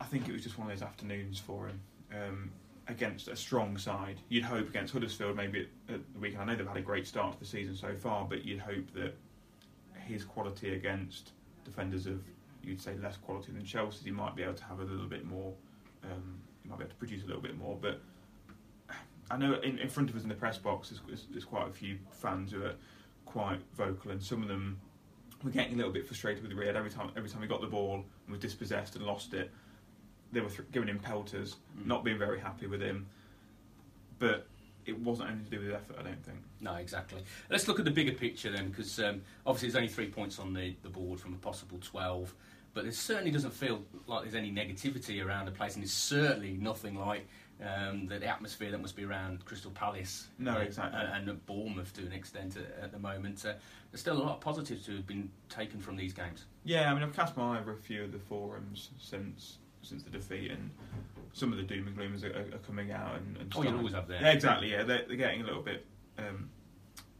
I 0.00 0.04
think 0.04 0.28
it 0.28 0.32
was 0.32 0.42
just 0.42 0.58
one 0.58 0.70
of 0.70 0.78
those 0.78 0.86
afternoons 0.86 1.38
for 1.38 1.68
him. 1.68 1.80
Um, 2.12 2.50
against 2.88 3.28
a 3.28 3.36
strong 3.36 3.78
side, 3.78 4.20
you'd 4.28 4.44
hope 4.44 4.68
against 4.68 4.92
Huddersfield 4.92 5.36
maybe 5.36 5.68
at, 5.88 6.00
the 6.12 6.20
weekend. 6.20 6.42
I 6.42 6.44
know 6.44 6.56
they've 6.56 6.66
had 6.66 6.76
a 6.76 6.82
great 6.82 7.06
start 7.06 7.32
to 7.34 7.38
the 7.40 7.46
season 7.46 7.74
so 7.74 7.94
far, 7.96 8.24
but 8.24 8.44
you'd 8.44 8.60
hope 8.60 8.92
that 8.94 9.14
his 9.94 10.24
quality 10.24 10.74
against 10.74 11.32
defenders 11.64 12.06
of 12.06 12.22
you'd 12.62 12.80
say 12.80 12.94
less 13.02 13.16
quality 13.16 13.52
than 13.52 13.64
Chelsea, 13.64 14.04
he 14.04 14.10
might 14.10 14.34
be 14.36 14.42
able 14.42 14.54
to 14.54 14.64
have 14.64 14.80
a 14.80 14.84
little 14.84 15.06
bit 15.06 15.24
more. 15.24 15.52
Um, 16.04 16.38
he 16.62 16.68
might 16.68 16.78
be 16.78 16.84
able 16.84 16.90
to 16.90 16.96
produce 16.96 17.22
a 17.22 17.26
little 17.26 17.42
bit 17.42 17.56
more. 17.56 17.78
But 17.80 18.00
I 19.30 19.36
know 19.36 19.54
in, 19.54 19.78
in 19.78 19.88
front 19.88 20.10
of 20.10 20.16
us 20.16 20.22
in 20.22 20.28
the 20.28 20.34
press 20.34 20.58
box, 20.58 20.92
there's, 21.06 21.26
there's, 21.30 21.44
quite 21.44 21.68
a 21.68 21.72
few 21.72 21.98
fans 22.12 22.52
who 22.52 22.62
are 22.64 22.74
quite 23.24 23.58
vocal, 23.76 24.12
and 24.12 24.22
some 24.22 24.42
of 24.42 24.48
them 24.48 24.78
were 25.42 25.50
getting 25.50 25.74
a 25.74 25.76
little 25.76 25.92
bit 25.92 26.06
frustrated 26.06 26.42
with 26.46 26.56
Riyad 26.56 26.76
every 26.76 26.90
time. 26.90 27.10
Every 27.16 27.28
time 27.28 27.42
he 27.42 27.48
got 27.48 27.60
the 27.60 27.66
ball 27.66 28.04
and 28.26 28.30
was 28.32 28.40
dispossessed 28.40 28.94
and 28.96 29.04
lost 29.04 29.34
it, 29.34 29.50
they 30.32 30.40
were 30.40 30.48
th- 30.48 30.70
giving 30.72 30.88
him 30.88 30.98
pelters, 30.98 31.56
Mm. 31.78 31.86
not 31.86 32.04
being 32.04 32.18
very 32.18 32.40
happy 32.40 32.66
with 32.66 32.80
him. 32.80 33.06
But 34.18 34.46
it 34.86 34.98
wasn't 35.00 35.30
anything 35.30 35.44
to 35.50 35.50
do 35.58 35.64
with 35.64 35.74
effort, 35.74 35.96
I 35.98 36.02
don't 36.02 36.24
think. 36.24 36.38
No, 36.60 36.74
exactly. 36.74 37.22
Let's 37.50 37.66
look 37.68 37.78
at 37.78 37.84
the 37.84 37.90
bigger 37.90 38.12
picture 38.12 38.50
then, 38.50 38.68
because 38.68 38.98
um, 39.00 39.22
obviously 39.44 39.68
there's 39.68 39.76
only 39.76 39.88
three 39.88 40.08
points 40.08 40.38
on 40.38 40.54
the, 40.54 40.74
the 40.82 40.88
board 40.88 41.20
from 41.20 41.34
a 41.34 41.36
possible 41.36 41.78
12, 41.82 42.32
but 42.72 42.84
it 42.84 42.94
certainly 42.94 43.30
doesn't 43.30 43.52
feel 43.52 43.82
like 44.06 44.22
there's 44.22 44.34
any 44.34 44.52
negativity 44.52 45.24
around 45.24 45.46
the 45.46 45.52
place, 45.52 45.74
and 45.74 45.82
it's 45.84 45.92
certainly 45.92 46.52
nothing 46.52 46.94
like 46.94 47.26
um, 47.62 48.06
the, 48.06 48.18
the 48.18 48.26
atmosphere 48.26 48.70
that 48.70 48.80
must 48.80 48.96
be 48.96 49.04
around 49.04 49.44
Crystal 49.44 49.70
Palace 49.70 50.28
No, 50.38 50.56
uh, 50.56 50.58
exactly. 50.58 51.00
and, 51.00 51.28
and 51.28 51.46
Bournemouth 51.46 51.92
to 51.94 52.02
an 52.02 52.12
extent 52.12 52.56
at, 52.56 52.84
at 52.84 52.92
the 52.92 52.98
moment. 52.98 53.44
Uh, 53.46 53.54
there's 53.90 54.00
still 54.00 54.16
a 54.16 54.22
lot 54.22 54.34
of 54.34 54.40
positives 54.40 54.84
to 54.86 54.96
have 54.96 55.06
been 55.06 55.30
taken 55.48 55.80
from 55.80 55.96
these 55.96 56.12
games. 56.12 56.44
Yeah, 56.64 56.90
I 56.90 56.94
mean, 56.94 57.02
I've 57.02 57.16
cast 57.16 57.36
my 57.36 57.56
eye 57.56 57.60
over 57.60 57.72
a 57.72 57.76
few 57.76 58.04
of 58.04 58.12
the 58.12 58.18
forums 58.18 58.90
since 58.98 59.58
since 59.82 60.02
the 60.02 60.10
defeat, 60.10 60.50
and 60.50 60.70
some 61.32 61.52
of 61.52 61.58
the 61.58 61.64
doom 61.64 61.86
and 61.86 61.96
gloomers 61.96 62.24
are, 62.24 62.54
are, 62.54 62.58
coming 62.58 62.90
out. 62.90 63.16
And, 63.16 63.36
and 63.36 63.52
Oh, 63.56 63.62
you 63.62 63.76
always 63.76 63.94
have 63.94 64.08
there. 64.08 64.20
Yeah, 64.20 64.32
exactly. 64.32 64.72
Yeah, 64.72 64.82
they're, 64.82 65.04
they're 65.06 65.16
getting 65.16 65.42
a 65.42 65.44
little 65.44 65.62
bit 65.62 65.86
um, 66.18 66.50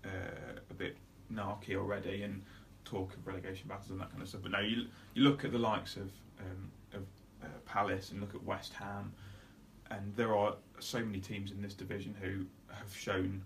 uh, 0.05 0.59
a 0.69 0.75
bit 0.75 0.97
narky 1.33 1.77
already, 1.77 2.23
and 2.23 2.43
talk 2.85 3.15
of 3.15 3.27
relegation 3.27 3.69
battles 3.69 3.91
and 3.91 4.01
that 4.01 4.11
kind 4.11 4.23
of 4.23 4.29
stuff. 4.29 4.43
But 4.43 4.53
no, 4.53 4.61
you 4.61 4.87
you 5.15 5.23
look 5.23 5.45
at 5.45 5.53
the 5.53 5.59
likes 5.59 5.97
of 5.97 6.11
um, 6.41 6.71
of 6.93 7.03
uh, 7.43 7.47
Palace 7.65 8.11
and 8.11 8.21
look 8.21 8.35
at 8.35 8.43
West 8.43 8.73
Ham, 8.75 9.13
and 9.91 10.13
there 10.17 10.37
are 10.37 10.55
so 10.79 11.01
many 11.05 11.21
teams 11.21 11.51
in 11.51 11.63
this 11.63 11.75
division 11.75 12.15
who 12.21 12.45
have 12.75 12.95
shown 12.95 13.43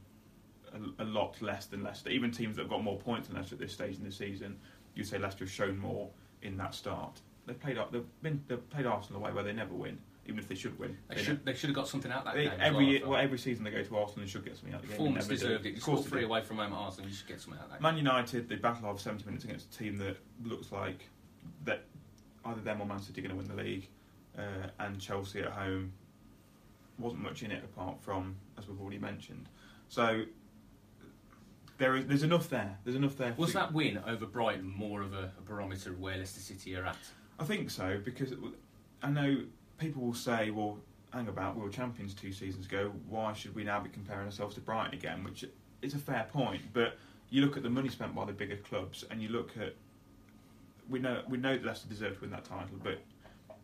a, 0.99 1.03
a 1.03 1.07
lot 1.07 1.41
less 1.43 1.67
than 1.67 1.83
Leicester. 1.83 2.11
Even 2.11 2.31
teams 2.31 2.57
that 2.57 2.63
have 2.63 2.71
got 2.71 2.83
more 2.83 2.99
points 2.99 3.29
than 3.29 3.37
Leicester 3.37 3.55
at 3.55 3.61
this 3.61 3.73
stage 3.73 3.97
in 3.97 4.05
the 4.05 4.13
season, 4.13 4.59
you'd 4.95 5.07
say 5.07 5.19
Leicester 5.19 5.45
have 5.45 5.53
shown 5.53 5.79
more 5.79 6.09
in 6.43 6.57
that 6.57 6.75
start. 6.75 7.21
They've 7.47 7.59
played 7.59 7.79
they've 7.93 8.05
been 8.23 8.43
they've 8.49 8.71
played 8.71 8.87
Arsenal 8.87 9.21
away 9.21 9.33
where 9.33 9.43
they 9.45 9.53
never 9.53 9.75
win, 9.75 9.99
even 10.27 10.39
if 10.39 10.49
they 10.49 10.55
should 10.55 10.79
win. 10.79 10.97
They, 11.09 11.23
should, 11.23 11.45
they 11.45 11.55
should 11.55 11.71
have 11.71 11.77
got 11.77 11.89
something 11.89 12.13
out 12.13 12.25
that 12.25 12.35
They- 12.35 12.45
game. 12.45 12.59
every 12.61 12.85
well, 12.85 12.93
year, 12.93 13.09
well, 13.09 13.21
every 13.21 13.39
season 13.39 13.65
they 13.65 13.71
go 13.71 13.83
to 13.83 13.97
Arsenal 13.97 14.23
and 14.23 14.31
should 14.31 14.45
get 14.45 14.57
something 14.57 14.75
out 14.75 14.81
of 14.83 14.83
the 14.83 14.89
game. 14.89 14.97
Performance 14.99 15.27
They 15.27 15.35
never 15.35 15.41
do. 15.43 15.49
deserved 15.49 15.67
it. 15.67 15.71
You 15.71 15.77
Of 15.77 15.83
course 15.83 15.99
scored 16.01 16.05
they 16.07 16.11
three 16.11 16.25
away 16.25 16.43
from 16.43 16.57
home 16.59 16.73
at 16.73 16.77
Arsenal. 16.79 17.09
You 17.11 17.17
should 17.17 17.29
get 17.29 17.41
something 17.41 17.59
out 17.61 17.67
of 17.67 17.73
that. 17.73 17.81
Man 17.81 17.97
United, 17.97 18.49
they 18.49 18.57
battle 18.57 18.93
for 18.95 19.01
70 19.01 19.25
minutes 19.25 19.45
against 19.45 19.75
a 19.75 19.79
team 19.79 19.97
that 19.99 20.17
looks 20.45 20.71
like 20.71 21.09
that 21.65 21.85
either 22.45 22.61
them 22.61 22.81
or 22.81 22.87
Man 22.87 23.01
City 23.01 23.21
are 23.21 23.29
going 23.29 23.39
to 23.41 23.49
win 23.49 23.57
the 23.57 23.63
league, 23.63 23.89
uh, 24.39 24.69
and 24.79 25.01
Chelsea 25.01 25.41
at 25.41 25.51
home 25.53 25.93
wasn't 27.01 27.23
much 27.23 27.43
in 27.43 27.51
it 27.51 27.65
apart 27.65 28.01
from 28.01 28.37
as 28.59 28.69
we've 28.69 28.81
already 28.81 28.99
mentioned. 28.99 29.49
So 29.89 30.25
there 31.79 31.97
is 31.97 32.07
there's 32.07 32.23
enough 32.23 32.49
there. 32.49 32.79
There's 32.85 32.97
enough 32.97 33.17
there. 33.17 33.35
Was 33.37 33.53
that 33.55 33.73
win 33.73 34.01
over 34.07 34.27
Brighton 34.27 34.67
more 34.69 35.03
of 35.03 35.13
a, 35.15 35.33
a 35.39 35.43
barometer 35.45 35.91
of 35.91 35.99
where 35.99 36.17
Leicester 36.17 36.41
City 36.41 36.77
are 36.77 36.85
at? 36.85 36.99
I 37.39 37.45
think 37.45 37.71
so 37.71 37.99
because 38.05 38.35
I 39.03 39.11
know 39.11 39.43
people 39.79 40.03
will 40.03 40.15
say, 40.15 40.51
"Well, 40.51 40.79
hang 41.13 41.29
about, 41.29 41.57
we 41.57 41.63
were 41.63 41.71
champions 41.71 42.15
two 42.15 42.33
seasons 42.33 42.67
ago. 42.67 42.93
Why 43.09 43.33
should 43.33 43.55
we 43.55 43.65
now 43.65 43.81
be 43.81 43.89
comparing 43.89 44.27
ourselves 44.27 44.55
to 44.57 44.61
Brighton 44.61 44.95
again?" 44.95 45.25
Which 45.25 45.45
is 45.83 45.95
a 45.95 45.99
fair 45.99 46.29
point, 46.31 46.63
but 46.73 46.99
you 47.31 47.43
look 47.43 47.57
at 47.57 47.63
the 47.63 47.71
money 47.71 47.89
spent 47.89 48.15
by 48.15 48.27
the 48.27 48.33
bigger 48.33 48.57
clubs, 48.57 49.05
and 49.11 49.23
you 49.23 49.31
look 49.31 49.57
at 49.57 49.75
we 50.89 50.99
know 50.99 51.23
we 51.29 51.39
know 51.39 51.57
that 51.57 51.65
Leicester 51.65 51.89
deserved 51.89 52.17
to 52.17 52.21
win 52.23 52.31
that 52.31 52.45
title, 52.45 52.77
but 52.83 52.99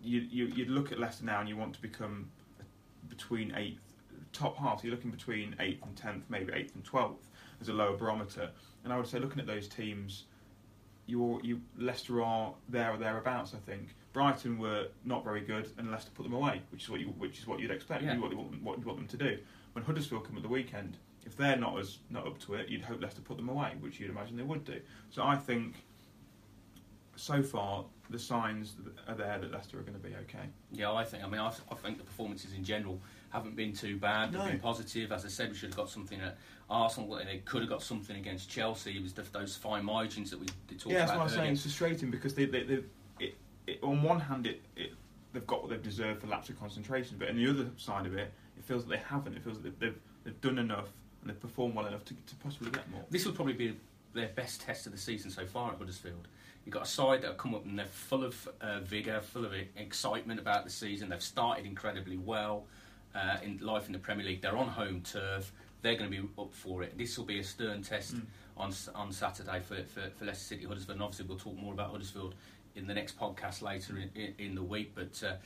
you 0.00 0.21
you 0.21 0.47
you 0.47 0.64
look 0.66 0.90
at 0.90 0.99
Leicester 0.99 1.25
now 1.25 1.40
and 1.40 1.49
you 1.49 1.57
want 1.57 1.75
to 1.75 1.83
become 1.83 2.31
between 3.09 3.55
eighth 3.55 3.81
top 4.33 4.57
half. 4.57 4.81
so 4.81 4.85
You're 4.87 4.95
looking 4.95 5.11
between 5.11 5.57
eighth 5.61 5.83
and 5.85 5.97
tenth, 5.97 6.25
maybe 6.29 6.53
eighth 6.53 6.75
and 6.75 6.85
twelfth 6.85 7.29
as 7.61 7.69
a 7.69 7.73
lower 7.73 7.97
barometer. 7.97 8.51
And 8.85 8.93
I 8.93 8.97
would 8.97 9.07
say, 9.07 9.19
looking 9.19 9.41
at 9.41 9.47
those 9.47 9.67
teams, 9.67 10.25
you're, 11.07 11.41
you 11.43 11.61
Leicester 11.79 12.23
are 12.23 12.53
there 12.69 12.93
or 12.93 12.97
thereabouts. 12.97 13.55
I 13.55 13.59
think 13.71 13.95
Brighton 14.13 14.59
were 14.59 14.89
not 15.05 15.25
very 15.25 15.41
good, 15.41 15.71
and 15.79 15.91
Leicester 15.91 16.11
put 16.15 16.25
them 16.25 16.35
away, 16.35 16.63
which 16.71 16.85
is 16.85 16.91
what 16.91 17.01
you 17.01 17.09
which 17.19 17.39
is 17.39 17.47
what 17.47 17.61
you'd 17.61 17.71
expect. 17.71 18.03
Yeah. 18.03 18.15
You 18.15 18.23
what 18.23 18.31
you 18.31 18.37
want, 18.37 18.63
what 18.63 18.79
you 18.79 18.85
want 18.85 18.99
them 18.99 19.09
to 19.09 19.17
do. 19.17 19.39
When 19.73 19.85
Huddersfield 19.85 20.25
come 20.25 20.37
at 20.37 20.43
the 20.43 20.49
weekend, 20.49 20.97
if 21.25 21.37
they're 21.37 21.57
not 21.57 21.79
as 21.79 21.99
not 22.11 22.27
up 22.27 22.39
to 22.41 22.55
it, 22.55 22.69
you'd 22.69 22.83
hope 22.83 23.03
Leicester 23.03 23.21
put 23.21 23.37
them 23.37 23.49
away, 23.49 23.73
which 23.81 24.01
you'd 24.01 24.11
imagine 24.11 24.37
they 24.37 24.43
would 24.43 24.65
do. 24.65 24.81
So 25.11 25.23
I 25.23 25.37
think 25.37 25.75
so 27.17 27.43
far 27.43 27.85
the 28.11 28.19
signs 28.19 28.75
are 29.09 29.15
there 29.15 29.39
that 29.39 29.51
Leicester 29.51 29.79
are 29.79 29.83
going 29.83 29.95
to 29.95 29.99
be 29.99 30.15
okay. 30.15 30.47
Yeah, 30.71 30.93
I 30.93 31.05
think. 31.05 31.25
I 31.25 31.29
mean, 31.29 31.41
I, 31.41 31.49
I 31.49 31.75
think 31.75 31.99
the 31.99 32.05
performances 32.05 32.53
in 32.53 32.63
general 32.63 33.01
haven't 33.31 33.57
been 33.57 33.73
too 33.73 33.97
bad. 33.97 34.33
They've 34.33 34.41
No. 34.41 34.47
been 34.47 34.61
positive. 34.61 35.11
As 35.11 35.25
I 35.25 35.29
said, 35.29 35.51
we 35.51 35.57
should 35.57 35.71
have 35.71 35.77
got 35.77 35.91
something 35.91 36.21
at 36.21 36.37
Arsenal. 36.71 37.17
They 37.17 37.39
could 37.45 37.63
have 37.63 37.69
got 37.69 37.83
something 37.83 38.17
against 38.17 38.49
Chelsea. 38.49 38.97
It 38.97 39.03
was 39.03 39.13
the, 39.13 39.23
those 39.23 39.57
fine 39.57 39.85
margins 39.85 40.31
that 40.31 40.39
we 40.39 40.47
did 40.69 40.79
talk 40.79 40.87
about. 40.87 40.93
yeah, 40.93 41.07
that's 41.07 41.19
what 41.19 41.23
I'm 41.25 41.29
saying. 41.31 41.53
It's 41.55 41.63
frustrating 41.63 42.11
because 42.11 42.35
they, 42.35 42.45
they, 42.45 42.63
they 42.63 42.85
it, 43.19 43.35
it, 43.67 43.79
on 43.83 44.03
one 44.03 44.21
hand, 44.21 44.47
it, 44.47 44.63
it, 44.77 44.93
they've 45.33 45.47
got 45.47 45.63
what 45.63 45.71
they've 45.71 45.83
deserved 45.83 46.21
for 46.21 46.29
lapse 46.29 46.49
of 46.49 46.61
concentration, 46.61 47.17
but 47.19 47.29
on 47.29 47.37
the 47.37 47.49
other 47.49 47.67
side 47.77 48.07
of 48.07 48.15
it, 48.15 48.33
it 48.57 48.65
feels 48.65 48.85
that 48.85 48.91
they 48.91 49.03
haven't. 49.09 49.35
It 49.35 49.43
feels 49.43 49.57
that 49.61 49.65
they've, 49.65 49.79
they've, 49.81 50.01
they've 50.25 50.41
done 50.41 50.59
enough 50.59 50.89
and 51.23 51.31
they've 51.31 51.41
performed 51.41 51.75
well 51.75 51.87
enough 51.87 52.05
to, 52.05 52.15
to 52.15 52.35
possibly 52.37 52.71
get 52.71 52.89
more. 52.91 53.03
This 53.11 53.27
will 53.27 53.33
probably 53.33 53.55
be 53.55 53.77
their 54.15 54.29
best 54.29 54.61
test 54.61 54.87
of 54.87 54.93
the 54.93 54.99
season 54.99 55.31
so 55.31 55.45
far 55.45 55.73
at 55.73 55.79
Huddersfield. 55.79 56.29
You've 56.67 56.75
got 56.75 56.83
a 56.83 56.91
side 56.91 57.23
that 57.23 57.29
have 57.29 57.39
come 57.39 57.55
up 57.55 57.65
and 57.65 57.79
they're 57.79 57.87
full 57.87 58.25
of 58.25 58.49
uh, 58.61 58.81
vigour, 58.81 59.21
full 59.21 59.45
of 59.47 59.53
excitement 59.77 60.41
about 60.41 60.65
the 60.65 60.71
season. 60.71 61.09
They've 61.09 61.23
started 61.23 61.65
incredibly 61.65 62.17
well 62.17 62.67
uh, 63.15 63.37
in 63.43 63.59
life 63.63 63.87
in 63.87 63.93
the 63.93 64.01
Premier 64.01 64.27
League. 64.27 64.43
They're 64.43 64.57
on 64.57 64.67
home 64.69 65.01
turf. 65.03 65.53
They're 65.83 65.95
going 65.97 66.11
to 66.11 66.23
be 66.23 66.29
up 66.39 66.53
for 66.53 66.83
it. 66.83 66.99
This 66.99 67.17
will 67.17 67.25
be 67.25 67.39
a 67.39 67.45
stern 67.45 67.83
test 67.83 68.17
Mm. 68.17 68.23
on 68.57 68.73
on 68.95 69.13
Saturday 69.13 69.61
for, 69.61 69.77
for, 69.85 70.11
for 70.17 70.25
Leicester 70.25 70.55
City 70.55 70.65
Huddersfield. 70.67 70.97
And 70.97 71.03
obviously, 71.03 71.27
we'll 71.27 71.39
talk 71.39 71.57
more 71.57 71.73
about 71.73 71.91
Huddersfield 71.93 72.35
in 72.75 72.87
the 72.89 72.95
next 72.95 73.17
podcast 73.19 73.63
later 73.63 73.99
in, 73.99 74.11
in, 74.21 74.35
in 74.39 74.55
the 74.57 74.63
week. 74.63 74.93
But 74.95 75.23
uh, 75.25 75.37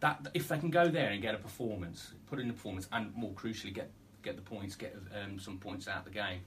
that 0.00 0.26
if 0.34 0.48
they 0.48 0.58
can 0.58 0.68
go 0.70 0.88
there 0.88 1.08
and 1.10 1.22
get 1.22 1.34
a 1.34 1.38
performance, 1.38 2.12
put 2.28 2.38
in 2.38 2.50
a 2.50 2.52
performance, 2.52 2.86
and 2.92 3.14
more 3.14 3.30
crucially, 3.32 3.72
get 3.72 3.90
get 4.22 4.36
the 4.36 4.42
points, 4.42 4.74
get 4.76 4.94
um, 5.24 5.38
some 5.38 5.56
points 5.56 5.88
out 5.88 5.98
of 5.98 6.04
the 6.04 6.10
game, 6.10 6.40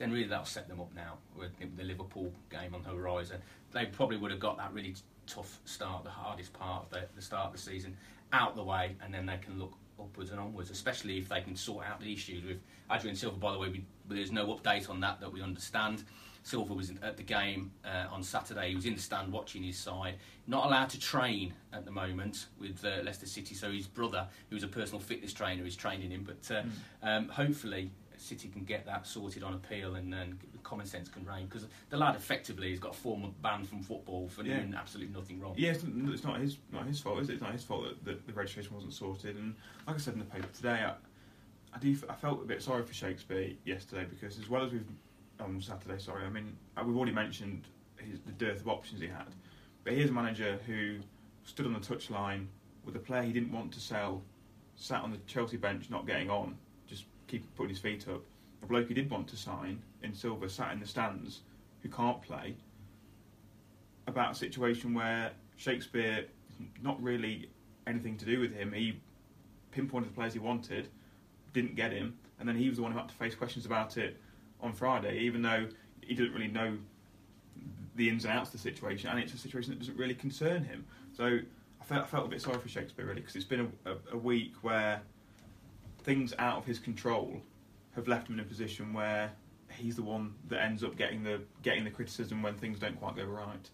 then 0.00 0.10
really 0.10 0.26
that'll 0.26 0.46
set 0.46 0.66
them 0.66 0.80
up 0.80 0.90
now 0.96 1.18
with 1.38 1.50
the 1.76 1.84
Liverpool 1.84 2.32
game 2.50 2.74
on 2.74 2.82
the 2.82 2.88
horizon. 2.88 3.38
They 3.72 3.84
probably 3.84 4.16
would 4.16 4.30
have 4.30 4.40
got 4.40 4.56
that 4.56 4.72
really 4.72 4.94
tough 5.26 5.60
start, 5.66 6.04
the 6.04 6.10
hardest 6.10 6.54
part 6.54 6.84
of 6.84 6.90
the, 6.90 7.02
the 7.14 7.20
start 7.20 7.48
of 7.48 7.52
the 7.52 7.58
season, 7.58 7.94
out 8.32 8.56
the 8.56 8.64
way, 8.64 8.96
and 9.04 9.12
then 9.12 9.26
they 9.26 9.36
can 9.36 9.58
look 9.58 9.74
upwards 10.00 10.30
and 10.30 10.40
onwards, 10.40 10.70
especially 10.70 11.18
if 11.18 11.28
they 11.28 11.42
can 11.42 11.54
sort 11.54 11.86
out 11.86 12.00
the 12.00 12.10
issues 12.10 12.42
with 12.44 12.56
Adrian 12.90 13.14
Silva. 13.14 13.36
By 13.36 13.52
the 13.52 13.58
way, 13.58 13.68
we, 13.68 13.84
there's 14.08 14.32
no 14.32 14.46
update 14.46 14.88
on 14.88 15.00
that 15.00 15.20
that 15.20 15.30
we 15.30 15.42
understand. 15.42 16.04
Silva 16.42 16.72
was 16.72 16.90
at 17.02 17.18
the 17.18 17.22
game 17.22 17.70
uh, 17.84 18.06
on 18.10 18.22
Saturday. 18.22 18.70
He 18.70 18.74
was 18.74 18.86
in 18.86 18.94
the 18.94 19.00
stand 19.00 19.30
watching 19.30 19.62
his 19.62 19.76
side. 19.76 20.14
Not 20.46 20.64
allowed 20.64 20.88
to 20.90 20.98
train 20.98 21.52
at 21.74 21.84
the 21.84 21.90
moment 21.90 22.46
with 22.58 22.82
uh, 22.82 23.02
Leicester 23.04 23.26
City. 23.26 23.54
So 23.54 23.70
his 23.70 23.86
brother, 23.86 24.26
who's 24.48 24.62
a 24.62 24.68
personal 24.68 25.00
fitness 25.00 25.34
trainer, 25.34 25.66
is 25.66 25.76
training 25.76 26.10
him. 26.10 26.26
But 26.26 26.56
uh, 26.56 26.62
um, 27.06 27.28
hopefully, 27.28 27.90
City 28.20 28.48
can 28.48 28.64
get 28.64 28.84
that 28.86 29.06
sorted 29.06 29.42
on 29.42 29.54
appeal 29.54 29.94
and 29.94 30.12
then 30.12 30.38
common 30.62 30.84
sense 30.86 31.08
can 31.08 31.24
reign 31.24 31.46
because 31.46 31.66
the 31.88 31.96
lad 31.96 32.14
effectively 32.14 32.70
has 32.70 32.78
got 32.78 32.90
a 32.94 32.96
four 32.96 33.16
month 33.16 33.40
ban 33.40 33.64
from 33.64 33.82
football 33.82 34.28
for 34.28 34.42
Yeah. 34.42 34.58
doing 34.58 34.74
absolutely 34.74 35.14
nothing 35.14 35.40
wrong. 35.40 35.54
Yeah, 35.56 35.70
it's, 35.72 35.84
it's 35.84 36.24
not 36.24 36.38
his 36.38 36.58
not 36.70 36.86
his 36.86 37.00
fault, 37.00 37.20
is 37.20 37.30
it? 37.30 37.34
It's 37.34 37.42
not 37.42 37.52
his 37.52 37.64
fault 37.64 37.84
that, 37.84 38.04
that 38.04 38.26
the 38.26 38.32
registration 38.34 38.74
wasn't 38.74 38.92
sorted. 38.92 39.36
And 39.36 39.54
like 39.86 39.96
I 39.96 39.98
said 39.98 40.14
in 40.14 40.20
the 40.20 40.26
paper 40.26 40.48
today, 40.54 40.84
I, 40.84 40.94
I 41.74 41.78
do 41.78 41.96
I 42.08 42.14
felt 42.14 42.42
a 42.42 42.46
bit 42.46 42.62
sorry 42.62 42.84
for 42.84 42.92
Shakespeare 42.92 43.52
yesterday 43.64 44.04
because 44.08 44.38
as 44.38 44.48
well 44.48 44.64
as 44.64 44.72
we've 44.72 44.86
on 45.40 45.60
Saturday, 45.62 45.98
sorry, 45.98 46.24
I 46.26 46.28
mean 46.30 46.54
uh, 46.76 46.82
we've 46.84 46.96
already 46.96 47.12
mentioned 47.12 47.64
his, 47.96 48.20
the 48.26 48.32
dearth 48.32 48.60
of 48.60 48.68
options 48.68 49.00
he 49.00 49.06
had, 49.08 49.34
but 49.84 49.94
here's 49.94 50.10
a 50.10 50.12
manager 50.12 50.58
who 50.66 50.98
stood 51.44 51.64
on 51.64 51.72
the 51.72 51.80
touchline 51.80 52.46
with 52.84 52.96
a 52.96 52.98
player 52.98 53.22
he 53.22 53.32
didn't 53.32 53.50
want 53.52 53.72
to 53.72 53.80
sell, 53.80 54.22
sat 54.76 55.00
on 55.02 55.10
the 55.10 55.18
Chelsea 55.26 55.56
bench 55.56 55.88
not 55.88 56.06
getting 56.06 56.28
on, 56.30 56.56
keep 57.30 57.54
putting 57.54 57.70
his 57.70 57.78
feet 57.78 58.06
up. 58.08 58.22
A 58.62 58.66
bloke 58.66 58.88
who 58.88 58.94
did 58.94 59.08
want 59.08 59.28
to 59.28 59.36
sign 59.36 59.80
in 60.02 60.12
Silva 60.14 60.48
sat 60.48 60.72
in 60.72 60.80
the 60.80 60.86
stands 60.86 61.40
who 61.82 61.88
can't 61.88 62.20
play 62.20 62.56
about 64.06 64.32
a 64.32 64.34
situation 64.34 64.92
where 64.92 65.30
Shakespeare 65.56 66.26
not 66.82 67.00
really 67.02 67.48
anything 67.86 68.16
to 68.18 68.24
do 68.24 68.40
with 68.40 68.52
him. 68.52 68.72
He 68.72 69.00
pinpointed 69.70 70.10
the 70.10 70.14
players 70.14 70.32
he 70.32 70.38
wanted, 70.38 70.88
didn't 71.52 71.76
get 71.76 71.92
him, 71.92 72.18
and 72.38 72.48
then 72.48 72.56
he 72.56 72.68
was 72.68 72.76
the 72.76 72.82
one 72.82 72.92
who 72.92 72.98
had 72.98 73.08
to 73.08 73.14
face 73.14 73.34
questions 73.34 73.66
about 73.66 73.96
it 73.96 74.16
on 74.60 74.72
Friday, 74.72 75.18
even 75.20 75.42
though 75.42 75.68
he 76.00 76.14
didn't 76.14 76.32
really 76.32 76.48
know 76.48 76.76
the 77.94 78.08
ins 78.08 78.24
and 78.24 78.32
outs 78.32 78.48
of 78.48 78.52
the 78.52 78.58
situation, 78.58 79.08
and 79.10 79.18
it's 79.18 79.32
a 79.34 79.38
situation 79.38 79.70
that 79.70 79.78
doesn't 79.78 79.96
really 79.96 80.14
concern 80.14 80.64
him. 80.64 80.84
So 81.12 81.38
I 81.80 81.84
felt, 81.84 82.02
I 82.02 82.06
felt 82.06 82.26
a 82.26 82.28
bit 82.28 82.42
sorry 82.42 82.58
for 82.58 82.68
Shakespeare 82.68 83.06
really 83.06 83.20
because 83.20 83.36
it's 83.36 83.44
been 83.44 83.72
a, 83.84 83.92
a, 83.92 83.96
a 84.12 84.16
week 84.16 84.54
where 84.62 85.02
things 86.00 86.34
out 86.38 86.58
of 86.58 86.64
his 86.64 86.78
control 86.78 87.40
have 87.94 88.08
left 88.08 88.28
him 88.28 88.34
in 88.34 88.40
a 88.40 88.48
position 88.48 88.92
where 88.92 89.32
he's 89.72 89.96
the 89.96 90.02
one 90.02 90.34
that 90.48 90.62
ends 90.62 90.82
up 90.84 90.96
getting 90.96 91.22
the 91.22 91.40
getting 91.62 91.84
the 91.84 91.90
criticism 91.90 92.42
when 92.42 92.54
things 92.54 92.78
don't 92.78 92.98
quite 92.98 93.16
go 93.16 93.24
right. 93.24 93.70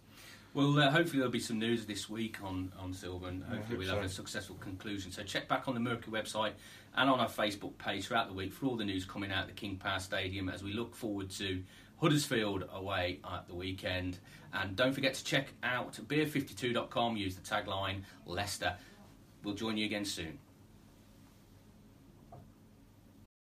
Well, 0.55 0.79
uh, 0.79 0.91
hopefully 0.91 1.19
there'll 1.19 1.31
be 1.31 1.39
some 1.39 1.59
news 1.59 1.85
this 1.85 2.09
week 2.09 2.43
on, 2.43 2.73
on 2.79 2.95
Silva, 2.95 3.27
and 3.27 3.43
hopefully 3.43 3.77
hope 3.77 3.79
we'll 3.79 3.95
have 3.95 4.05
a 4.05 4.09
successful 4.09 4.57
conclusion. 4.57 5.12
So 5.12 5.23
check 5.23 5.49
back 5.49 5.69
on 5.69 5.75
the 5.75 5.81
Mercury 5.81 6.19
website 6.19 6.53
and 6.97 7.11
on 7.11 7.21
our 7.21 7.29
Facebook 7.29 7.77
page 7.77 8.07
throughout 8.07 8.29
the 8.29 8.33
week 8.33 8.55
for 8.55 8.65
all 8.65 8.75
the 8.75 8.85
news 8.85 9.05
coming 9.05 9.31
out 9.31 9.43
of 9.43 9.49
the 9.49 9.55
King 9.55 9.77
Power 9.77 9.99
Stadium 9.99 10.49
as 10.49 10.62
we 10.62 10.73
look 10.73 10.95
forward 10.95 11.29
to 11.33 11.62
Huddersfield 12.01 12.65
away 12.73 13.21
at 13.31 13.47
the 13.49 13.55
weekend. 13.55 14.19
And 14.55 14.75
don't 14.75 14.95
forget 14.95 15.12
to 15.12 15.25
check 15.25 15.49
out 15.62 15.93
beer52.com, 16.09 17.19
use 17.19 17.37
the 17.37 17.43
tagline 17.43 18.01
Leicester. 18.25 18.77
We'll 19.45 19.55
join 19.55 19.77
you 19.77 19.85
again 19.85 20.07
soon. 20.07 20.39